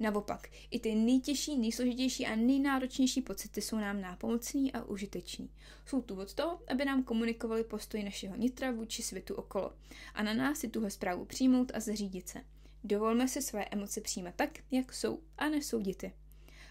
Naopak, 0.00 0.48
i 0.70 0.80
ty 0.80 0.94
nejtěžší, 0.94 1.58
nejsložitější 1.58 2.26
a 2.26 2.36
nejnáročnější 2.36 3.22
pocity 3.22 3.62
jsou 3.62 3.76
nám 3.76 4.00
nápomocný 4.00 4.72
a 4.72 4.84
užitečný. 4.84 5.50
Jsou 5.86 6.02
tu 6.02 6.20
od 6.20 6.34
toho, 6.34 6.62
aby 6.68 6.84
nám 6.84 7.02
komunikovali 7.02 7.64
postoj 7.64 8.02
našeho 8.02 8.36
nitra 8.36 8.70
vůči 8.70 9.02
světu 9.02 9.34
okolo. 9.34 9.72
A 10.14 10.22
na 10.22 10.34
nás 10.34 10.58
si 10.58 10.68
tuhle 10.68 10.90
zprávu 10.90 11.24
přijmout 11.24 11.72
a 11.74 11.80
zařídit 11.80 12.28
se. 12.28 12.40
Dovolme 12.84 13.28
si 13.28 13.42
své 13.42 13.64
emoce 13.64 14.00
přijímat 14.00 14.34
tak, 14.36 14.50
jak 14.70 14.94
jsou 14.94 15.20
a 15.38 15.48
nesoudit 15.48 16.02
je. 16.02 16.12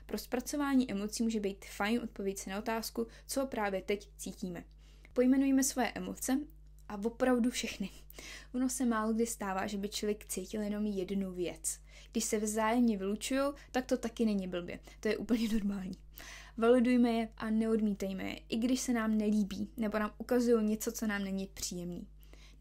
Pro 0.06 0.18
zpracování 0.18 0.92
emocí 0.92 1.24
může 1.24 1.40
být 1.40 1.66
fajn 1.66 2.02
odpovědět 2.04 2.40
si 2.40 2.50
na 2.50 2.60
otázku, 2.60 3.08
co 3.28 3.46
právě 3.46 3.82
teď 3.82 4.10
cítíme. 4.18 4.64
Pojmenujeme 5.14 5.64
své 5.64 5.92
emoce 5.92 6.40
a 6.89 7.00
opravdu 7.03 7.50
všechny. 7.50 7.89
Ono 8.53 8.69
se 8.69 8.86
málo 8.86 9.13
kdy 9.13 9.25
stává, 9.25 9.67
že 9.67 9.77
by 9.77 9.89
člověk 9.89 10.25
cítil 10.25 10.62
jenom 10.62 10.86
jednu 10.86 11.31
věc. 11.31 11.79
Když 12.12 12.24
se 12.24 12.38
vzájemně 12.39 12.98
vylučují, 12.98 13.41
tak 13.72 13.86
to 13.86 13.98
taky 13.98 14.25
není 14.25 14.48
blbě. 14.48 14.79
To 15.00 15.08
je 15.08 15.17
úplně 15.17 15.50
normální. 15.53 15.98
Validujme 16.58 17.10
je 17.12 17.29
a 17.38 17.50
neodmítejme 17.50 18.24
je, 18.24 18.39
i 18.50 18.58
když 18.58 18.79
se 18.79 18.93
nám 18.93 19.17
nelíbí 19.17 19.69
nebo 19.77 20.00
nám 20.00 20.12
ukazují 20.17 20.65
něco, 20.65 20.91
co 20.91 21.08
nám 21.08 21.24
není 21.24 21.48
příjemný. 21.53 22.08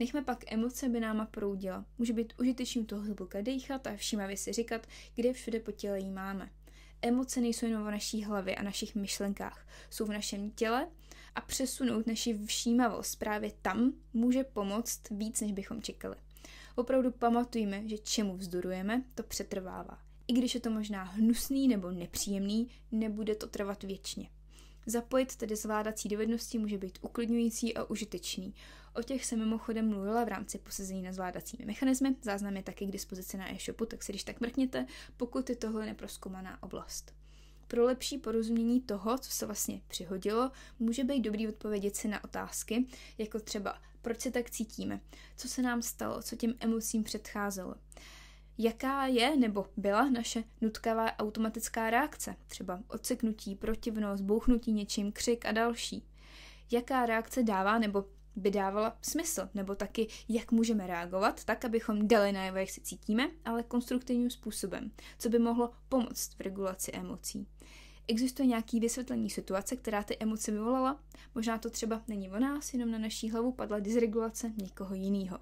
Nechme 0.01 0.23
pak 0.23 0.53
emoce 0.53 0.89
by 0.89 1.01
náma 1.01 1.27
proudila. 1.27 1.85
Může 1.99 2.13
být 2.13 2.33
užitečný 2.41 2.85
toho 2.85 3.03
hluboka 3.03 3.41
dechat 3.41 3.87
a 3.87 3.97
všímavě 3.97 4.37
si 4.37 4.53
říkat, 4.53 4.87
kde 5.15 5.33
všude 5.33 5.61
po 5.61 5.73
těle 5.73 6.01
jí 6.01 6.11
máme. 6.11 6.51
Emoce 7.03 7.41
nejsou 7.41 7.67
jenom 7.67 7.85
v 7.85 7.91
naší 7.91 8.25
hlavě 8.25 8.57
a 8.57 8.63
našich 8.63 8.95
myšlenkách, 8.95 9.67
jsou 9.91 10.05
v 10.05 10.13
našem 10.13 10.51
těle 10.51 10.89
a 11.35 11.41
přesunout 11.41 12.07
naši 12.07 12.39
všímavost 12.47 13.19
právě 13.19 13.53
tam 13.63 13.93
může 14.13 14.45
pomoct 14.45 15.11
víc, 15.11 15.41
než 15.41 15.53
bychom 15.53 15.83
čekali. 15.83 16.17
Opravdu 16.75 17.11
pamatujme, 17.11 17.89
že 17.89 17.99
čemu 17.99 18.37
vzdorujeme, 18.37 19.03
to 19.15 19.23
přetrvává. 19.23 19.99
I 20.29 20.33
když 20.33 20.55
je 20.55 20.61
to 20.61 20.71
možná 20.71 21.03
hnusný 21.03 21.69
nebo 21.69 21.91
nepříjemný, 21.91 22.69
nebude 22.93 23.35
to 23.35 23.47
trvat 23.47 23.83
věčně. 23.83 24.29
Zapojit 24.91 25.37
tedy 25.37 25.57
zvládací 25.57 26.09
dovednosti 26.09 26.59
může 26.59 26.79
být 26.79 26.99
uklidňující 27.03 27.77
a 27.77 27.85
užitečný. 27.85 28.55
O 28.95 29.03
těch 29.03 29.25
se 29.25 29.37
mimochodem 29.37 29.89
mluvila 29.89 30.25
v 30.25 30.29
rámci 30.29 30.59
posezení 30.59 31.03
na 31.03 31.13
zvládacími 31.13 31.65
mechanismy, 31.67 32.17
záznam 32.23 32.57
je 32.57 32.63
taky 32.63 32.87
k 32.87 32.91
dispozici 32.91 33.37
na 33.37 33.53
e-shopu, 33.53 33.87
tak 33.87 34.03
si 34.03 34.13
když 34.13 34.25
tak 34.25 34.41
mrkněte, 34.41 34.87
pokud 35.17 35.51
je 35.51 35.57
tohle 35.57 35.87
neproskoumaná 35.87 36.63
oblast. 36.63 37.15
Pro 37.67 37.85
lepší 37.85 38.19
porozumění 38.19 38.81
toho, 38.81 39.19
co 39.19 39.31
se 39.31 39.47
vlastně 39.47 39.81
přihodilo, 39.89 40.51
může 40.79 41.05
být 41.05 41.21
dobrý 41.21 41.49
odpovědět 41.49 41.97
si 41.97 42.09
na 42.09 42.25
otázky, 42.25 42.87
jako 43.19 43.41
třeba 43.41 43.79
proč 44.03 44.21
se 44.21 44.31
tak 44.31 44.51
cítíme, 44.51 45.01
co 45.37 45.49
se 45.49 45.63
nám 45.63 45.83
stalo, 45.83 46.23
co 46.23 46.37
těm 46.37 46.55
emocím 46.61 47.05
předcházelo. 47.05 47.75
Jaká 48.59 49.07
je 49.07 49.37
nebo 49.37 49.67
byla 49.77 50.11
naše 50.11 50.45
nutkavá 50.61 51.19
automatická 51.19 51.91
reakce, 51.91 52.37
třeba 52.47 52.81
odseknutí, 52.89 53.55
protivnost, 53.55 54.25
bouchnutí 54.25 54.73
něčím, 54.73 55.13
křik 55.13 55.47
a 55.47 55.53
další. 55.53 56.07
Jaká 56.71 57.07
reakce 57.07 57.43
dává 57.43 57.79
nebo 57.79 58.05
by 58.37 58.51
dávala 58.51 58.99
smysl, 59.03 59.49
nebo 59.55 59.75
taky 59.75 60.07
jak 60.29 60.53
můžeme 60.53 60.87
reagovat, 60.87 61.45
tak 61.45 61.65
abychom 61.65 62.09
dali 62.09 62.33
najevo, 62.33 62.59
jak 62.59 62.71
se 62.71 62.81
cítíme, 62.81 63.31
ale 63.45 63.63
konstruktivním 63.63 64.31
způsobem, 64.31 64.91
co 65.19 65.29
by 65.29 65.39
mohlo 65.39 65.71
pomoct 65.89 66.35
v 66.35 66.41
regulaci 66.41 66.93
emocí. 66.93 67.47
Existuje 68.09 68.47
nějaký 68.47 68.81
vysvětlení 68.81 69.31
situace, 69.31 69.77
která 69.77 70.03
ty 70.03 70.17
emoce 70.21 70.51
vyvolala? 70.53 71.01
Možná 71.35 71.59
to 71.59 71.71
třeba 71.71 72.03
není 72.09 72.31
o 72.31 72.39
nás, 72.39 72.73
jenom 72.73 72.91
na 72.91 72.99
naší 72.99 73.31
hlavu 73.31 73.53
padla 73.53 73.79
dysregulace 73.79 74.53
někoho 74.57 74.95
jiného. 74.95 75.39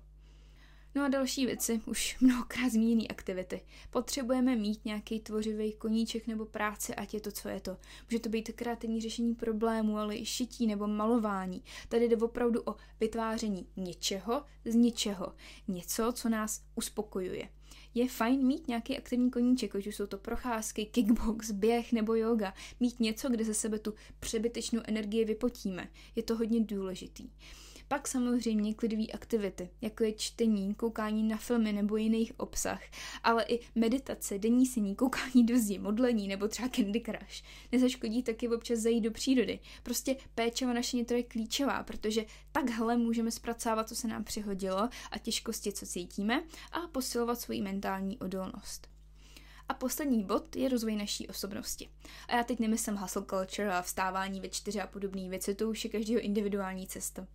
No 0.97 1.05
a 1.05 1.09
další 1.09 1.47
věci, 1.47 1.81
už 1.87 2.17
mnohokrát 2.21 2.73
zmíněné 2.73 3.07
aktivity. 3.09 3.61
Potřebujeme 3.91 4.57
mít 4.57 4.85
nějaký 4.85 5.21
tvořivý 5.21 5.73
koníček 5.73 6.27
nebo 6.27 6.47
práci, 6.47 6.95
ať 6.95 7.15
je 7.15 7.21
to, 7.21 7.33
co 7.33 7.49
je 7.49 7.61
to. 7.61 7.77
Může 8.11 8.21
to 8.21 8.29
být 8.29 8.51
kreativní 8.55 9.01
řešení 9.01 9.35
problémů, 9.35 9.99
ale 9.99 10.17
i 10.17 10.27
šití 10.27 10.67
nebo 10.67 10.87
malování. 10.87 11.63
Tady 11.89 12.09
jde 12.09 12.17
opravdu 12.17 12.63
o 12.67 12.77
vytváření 13.01 13.67
něčeho 13.77 14.45
z 14.65 14.75
ničeho. 14.75 15.33
Něco, 15.69 16.13
co 16.13 16.29
nás 16.29 16.63
uspokojuje 16.75 17.49
je 17.95 18.09
fajn 18.09 18.47
mít 18.47 18.69
nějaký 18.69 18.99
aktivní 18.99 19.31
koníček, 19.31 19.77
ať 19.77 19.87
už 19.87 19.97
jsou 19.97 20.07
to 20.07 20.19
procházky, 20.19 20.87
kickbox, 20.87 21.51
běh 21.51 21.93
nebo 21.93 22.15
yoga. 22.15 22.55
Mít 22.81 23.01
něco, 23.01 23.29
kde 23.29 23.45
ze 23.45 23.55
sebe 23.55 23.79
tu 23.79 23.95
přebytečnou 24.21 24.81
energii 24.85 25.25
vypotíme. 25.25 25.89
Je 26.17 26.23
to 26.23 26.37
hodně 26.37 26.61
důležitý. 26.61 27.31
Pak 27.89 28.09
samozřejmě 28.09 28.75
klidové 28.75 29.07
aktivity, 29.07 29.71
jako 29.81 30.05
je 30.05 30.13
čtení, 30.13 30.75
koukání 30.75 31.23
na 31.23 31.37
filmy 31.37 31.73
nebo 31.73 31.97
jiných 31.97 32.41
obsah, 32.41 32.81
ale 33.23 33.45
i 33.49 33.61
meditace, 33.75 34.39
denní 34.39 34.67
sení, 34.67 34.95
koukání 34.95 35.47
do 35.47 35.59
zdi, 35.59 35.79
modlení 35.79 36.29
nebo 36.29 36.49
třeba 36.49 36.69
Candy 36.69 37.01
Crush. 37.01 37.43
Nezaškodí 37.73 38.23
taky 38.23 38.49
občas 38.49 38.79
zajít 38.79 39.05
do 39.05 39.11
přírody. 39.11 39.59
Prostě 39.83 40.17
péče 40.35 40.67
o 40.67 40.73
naše 40.73 40.97
nitro 40.97 41.17
je 41.17 41.23
klíčová, 41.23 41.83
protože 41.83 42.25
takhle 42.53 42.97
můžeme 42.97 43.31
zpracovat, 43.31 43.89
co 43.89 43.95
se 43.95 44.09
nám 44.09 44.25
přihodilo 44.25 44.89
a 45.11 45.19
těžkosti, 45.19 45.73
co 45.73 45.87
cítíme 45.87 46.43
a 46.73 46.81
posilovat 46.93 47.41
svoji 47.41 47.63
mentální 47.63 48.19
odolnost. 48.19 48.96
A 49.69 49.75
poslední 49.75 50.25
bod 50.25 50.57
je 50.57 50.69
rozvoj 50.69 50.97
naší 50.97 51.29
osobnosti. 51.29 51.89
A 52.29 52.37
já 52.37 52.45
teď 52.45 52.59
nemyslím 52.59 52.97
hustle 52.97 53.25
culture 53.31 53.73
a 53.73 53.83
vstávání 53.83 54.41
ve 54.41 54.49
čtyři 54.49 54.81
a 54.81 54.87
podobné 54.87 55.29
věci, 55.29 55.55
to 55.55 55.71
už 55.71 55.85
je 55.85 55.91
každého 55.91 56.21
individuální 56.21 56.87
cesta. 56.87 57.27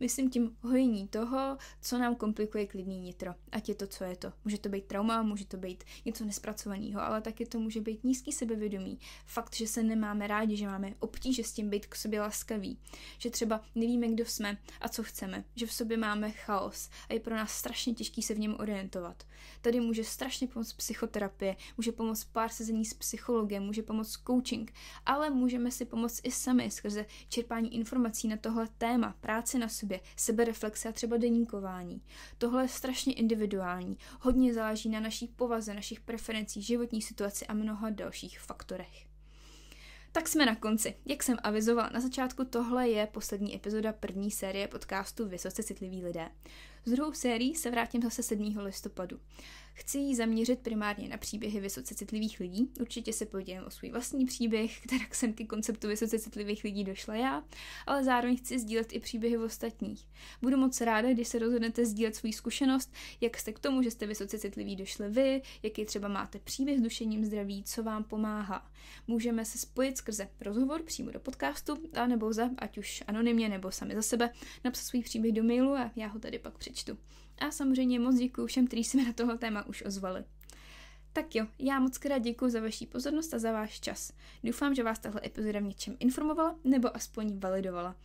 Myslím 0.00 0.30
tím 0.30 0.56
hojení 0.60 1.08
toho, 1.08 1.58
co 1.80 1.98
nám 1.98 2.14
komplikuje 2.14 2.66
klidný 2.66 2.98
nitro. 2.98 3.34
Ať 3.52 3.68
je 3.68 3.74
to, 3.74 3.86
co 3.86 4.04
je 4.04 4.16
to. 4.16 4.32
Může 4.44 4.58
to 4.58 4.68
být 4.68 4.84
trauma, 4.84 5.22
může 5.22 5.46
to 5.46 5.56
být 5.56 5.84
něco 6.04 6.24
nespracovaného, 6.24 7.02
ale 7.02 7.20
taky 7.20 7.46
to 7.46 7.58
může 7.58 7.80
být 7.80 8.04
nízký 8.04 8.32
sebevědomí. 8.32 8.98
Fakt, 9.26 9.56
že 9.56 9.66
se 9.66 9.82
nemáme 9.82 10.26
rádi, 10.26 10.56
že 10.56 10.66
máme 10.66 10.94
obtíže 10.98 11.44
s 11.44 11.52
tím 11.52 11.70
být 11.70 11.86
k 11.86 11.94
sobě 11.94 12.20
laskaví. 12.20 12.78
Že 13.18 13.30
třeba 13.30 13.60
nevíme, 13.74 14.08
kdo 14.08 14.26
jsme 14.26 14.58
a 14.80 14.88
co 14.88 15.02
chceme. 15.02 15.44
Že 15.56 15.66
v 15.66 15.72
sobě 15.72 15.96
máme 15.96 16.30
chaos 16.30 16.90
a 17.08 17.12
je 17.12 17.20
pro 17.20 17.36
nás 17.36 17.52
strašně 17.52 17.94
těžký 17.94 18.22
se 18.22 18.34
v 18.34 18.38
něm 18.38 18.56
orientovat. 18.58 19.26
Tady 19.60 19.80
může 19.80 20.04
strašně 20.04 20.46
pomoct 20.46 20.72
psychoterapie, 20.72 21.56
může 21.76 21.92
pomoct 21.92 22.24
pár 22.24 22.48
sezení 22.48 22.84
s 22.84 22.94
psychologem, 22.94 23.62
může 23.62 23.82
pomoct 23.82 24.16
coaching, 24.26 24.72
ale 25.06 25.30
můžeme 25.30 25.70
si 25.70 25.84
pomoct 25.84 26.20
i 26.24 26.30
sami 26.30 26.70
skrze 26.70 27.06
čerpání 27.28 27.74
informací 27.74 28.28
na 28.28 28.36
tohle 28.36 28.68
téma, 28.78 29.14
práci 29.20 29.58
na 29.58 29.68
sobě, 29.68 30.00
sebereflexe 30.16 30.88
a 30.88 30.92
třeba 30.92 31.16
deníkování. 31.16 32.02
Tohle 32.38 32.64
je 32.64 32.68
strašně 32.68 33.14
individuální, 33.14 33.98
hodně 34.20 34.54
záleží 34.54 34.88
na 34.88 35.00
naší 35.00 35.26
povaze, 35.26 35.74
našich 35.74 36.00
preferencích, 36.00 36.66
životní 36.66 37.02
situaci 37.02 37.46
a 37.46 37.54
mnoha 37.54 37.90
dalších 37.90 38.40
faktorech. 38.40 39.12
Tak 40.12 40.28
jsme 40.28 40.46
na 40.46 40.54
konci. 40.54 40.94
Jak 41.06 41.22
jsem 41.22 41.38
avizovala 41.42 41.90
na 41.92 42.00
začátku, 42.00 42.44
tohle 42.44 42.88
je 42.88 43.06
poslední 43.06 43.54
epizoda 43.54 43.92
první 43.92 44.30
série 44.30 44.68
podcastu 44.68 45.28
Vysoce 45.28 45.62
citliví 45.62 46.04
lidé. 46.04 46.28
S 46.84 46.90
druhou 46.90 47.12
sérií 47.12 47.54
se 47.54 47.70
vrátím 47.70 48.02
zase 48.02 48.22
7. 48.22 48.58
listopadu. 48.58 49.20
Chci 49.74 49.98
ji 49.98 50.16
zaměřit 50.16 50.58
primárně 50.58 51.08
na 51.08 51.16
příběhy 51.16 51.60
vysoce 51.60 51.94
citlivých 51.94 52.40
lidí. 52.40 52.70
Určitě 52.80 53.12
se 53.12 53.26
podělím 53.26 53.64
o 53.66 53.70
svůj 53.70 53.90
vlastní 53.90 54.26
příběh, 54.26 54.80
která 54.80 55.04
jsem 55.12 55.32
ke 55.32 55.44
konceptu 55.44 55.88
vysoce 55.88 56.18
citlivých 56.18 56.64
lidí 56.64 56.84
došla 56.84 57.14
já, 57.14 57.44
ale 57.86 58.04
zároveň 58.04 58.36
chci 58.36 58.58
sdílet 58.58 58.92
i 58.92 59.00
příběhy 59.00 59.38
ostatních. 59.38 60.08
Budu 60.42 60.56
moc 60.56 60.80
ráda, 60.80 61.12
když 61.12 61.28
se 61.28 61.38
rozhodnete 61.38 61.86
sdílet 61.86 62.16
svou 62.16 62.32
zkušenost, 62.32 62.92
jak 63.20 63.36
jste 63.36 63.52
k 63.52 63.58
tomu, 63.58 63.82
že 63.82 63.90
jste 63.90 64.06
vysoce 64.06 64.38
citliví 64.38 64.76
došli 64.76 65.08
vy, 65.08 65.42
jaký 65.62 65.84
třeba 65.84 66.08
máte 66.08 66.38
příběh 66.38 66.78
s 66.78 66.82
dušením 66.82 67.24
zdraví, 67.24 67.64
co 67.64 67.82
vám 67.82 68.04
pomáhá. 68.04 68.70
Můžeme 69.06 69.44
se 69.44 69.58
spojit 69.58 69.96
skrze 69.96 70.28
rozhovor 70.40 70.82
přímo 70.82 71.10
do 71.10 71.20
podcastu, 71.20 71.76
a 71.94 72.06
nebo 72.06 72.32
za, 72.32 72.50
ať 72.58 72.78
už 72.78 73.04
anonymně 73.06 73.48
nebo 73.48 73.70
sami 73.70 73.94
za 73.94 74.02
sebe, 74.02 74.30
napsat 74.64 74.82
svůj 74.82 75.02
příběh 75.02 75.32
do 75.32 75.42
mailu 75.42 75.74
a 75.74 75.90
já 75.96 76.06
ho 76.06 76.18
tady 76.18 76.38
pak 76.38 76.58
přečtu. 76.58 76.98
A 77.38 77.50
samozřejmě 77.50 78.00
moc 78.00 78.16
děkuji 78.16 78.46
všem, 78.46 78.66
kteří 78.66 78.84
se 78.84 78.96
mi 78.96 79.04
na 79.04 79.12
tohle 79.12 79.38
téma 79.38 79.66
už 79.66 79.82
ozvali. 79.82 80.24
Tak 81.12 81.34
jo, 81.34 81.46
já 81.58 81.80
moc 81.80 81.98
krát 81.98 82.18
děkuji 82.18 82.50
za 82.50 82.60
vaši 82.60 82.86
pozornost 82.86 83.34
a 83.34 83.38
za 83.38 83.52
váš 83.52 83.80
čas. 83.80 84.12
Doufám, 84.44 84.74
že 84.74 84.82
vás 84.82 84.98
tahle 84.98 85.20
epizoda 85.24 85.60
v 85.60 85.62
něčem 85.62 85.96
informovala 86.00 86.56
nebo 86.64 86.96
aspoň 86.96 87.38
validovala. 87.38 87.96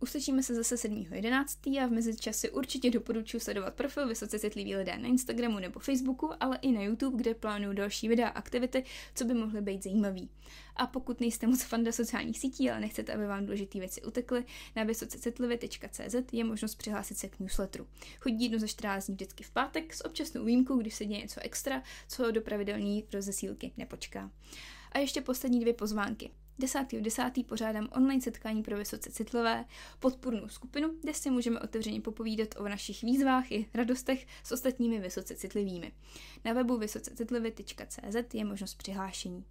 Uslyšíme 0.00 0.42
se 0.42 0.54
zase 0.54 0.74
7.11. 0.74 1.84
a 1.84 1.86
v 1.86 1.90
mezičase 1.90 2.50
určitě 2.50 2.90
doporučuji 2.90 3.40
sledovat 3.40 3.74
profil 3.74 4.08
Vysoce 4.08 4.38
citliví 4.38 4.76
lidé 4.76 4.98
na 4.98 5.08
Instagramu 5.08 5.58
nebo 5.58 5.80
Facebooku, 5.80 6.30
ale 6.40 6.58
i 6.62 6.72
na 6.72 6.82
YouTube, 6.82 7.16
kde 7.16 7.34
plánuju 7.34 7.72
další 7.72 8.08
videa 8.08 8.28
a 8.28 8.38
aktivity, 8.38 8.84
co 9.14 9.24
by 9.24 9.34
mohly 9.34 9.60
být 9.60 9.82
zajímavý. 9.82 10.30
A 10.76 10.86
pokud 10.86 11.20
nejste 11.20 11.46
moc 11.46 11.62
fanda 11.62 11.92
sociálních 11.92 12.38
sítí, 12.38 12.70
ale 12.70 12.80
nechcete, 12.80 13.14
aby 13.14 13.26
vám 13.26 13.46
důležité 13.46 13.78
věci 13.78 14.02
utekly, 14.02 14.44
na 14.76 14.84
vysocecitlivě.cz 14.84 16.32
je 16.32 16.44
možnost 16.44 16.74
přihlásit 16.74 17.18
se 17.18 17.28
k 17.28 17.40
newsletteru. 17.40 17.86
Chodí 18.20 18.44
jedno 18.44 18.58
za 18.58 18.66
14 18.66 19.06
dní 19.06 19.14
vždycky 19.14 19.44
v 19.44 19.50
pátek 19.50 19.94
s 19.94 20.04
občasnou 20.04 20.44
výjimkou, 20.44 20.76
když 20.76 20.94
se 20.94 21.04
děje 21.04 21.20
něco 21.20 21.40
extra, 21.42 21.82
co 22.08 22.30
do 22.30 22.40
pravidelní 22.40 23.04
rozesílky 23.12 23.72
nepočká. 23.76 24.30
A 24.92 24.98
ještě 24.98 25.20
poslední 25.20 25.60
dvě 25.60 25.74
pozvánky. 25.74 26.30
10.10. 26.60 27.02
10. 27.02 27.46
pořádám 27.46 27.88
online 27.96 28.20
setkání 28.20 28.62
pro 28.62 28.76
vysoce 28.76 29.10
citlivé 29.10 29.64
podpůrnou 29.98 30.48
skupinu, 30.48 30.94
kde 31.02 31.14
si 31.14 31.30
můžeme 31.30 31.60
otevřeně 31.60 32.00
popovídat 32.00 32.48
o 32.56 32.68
našich 32.68 33.02
výzvách 33.02 33.52
i 33.52 33.68
radostech 33.74 34.26
s 34.44 34.52
ostatními 34.52 35.00
vysoce 35.00 35.36
citlivými. 35.36 35.92
Na 36.44 36.52
webu 36.52 36.78
vysocecitlivy.cz 36.78 38.34
je 38.34 38.44
možnost 38.44 38.74
přihlášení 38.74 39.44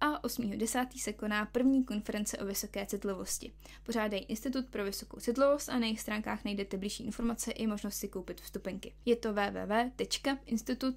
a 0.00 0.22
8.10. 0.22 0.86
se 0.98 1.12
koná 1.12 1.46
první 1.46 1.84
konference 1.84 2.38
o 2.38 2.44
vysoké 2.44 2.86
citlivosti. 2.86 3.52
Pořádají 3.82 4.22
Institut 4.22 4.66
pro 4.66 4.84
vysokou 4.84 5.20
citlivost 5.20 5.68
a 5.68 5.78
na 5.78 5.86
jejich 5.86 6.00
stránkách 6.00 6.44
najdete 6.44 6.76
blížší 6.76 7.04
informace 7.04 7.50
i 7.50 7.66
možnost 7.66 7.94
si 7.94 8.08
koupit 8.08 8.40
vstupenky. 8.40 8.94
Je 9.04 9.16
to 9.16 9.32
www.institut 9.32 10.96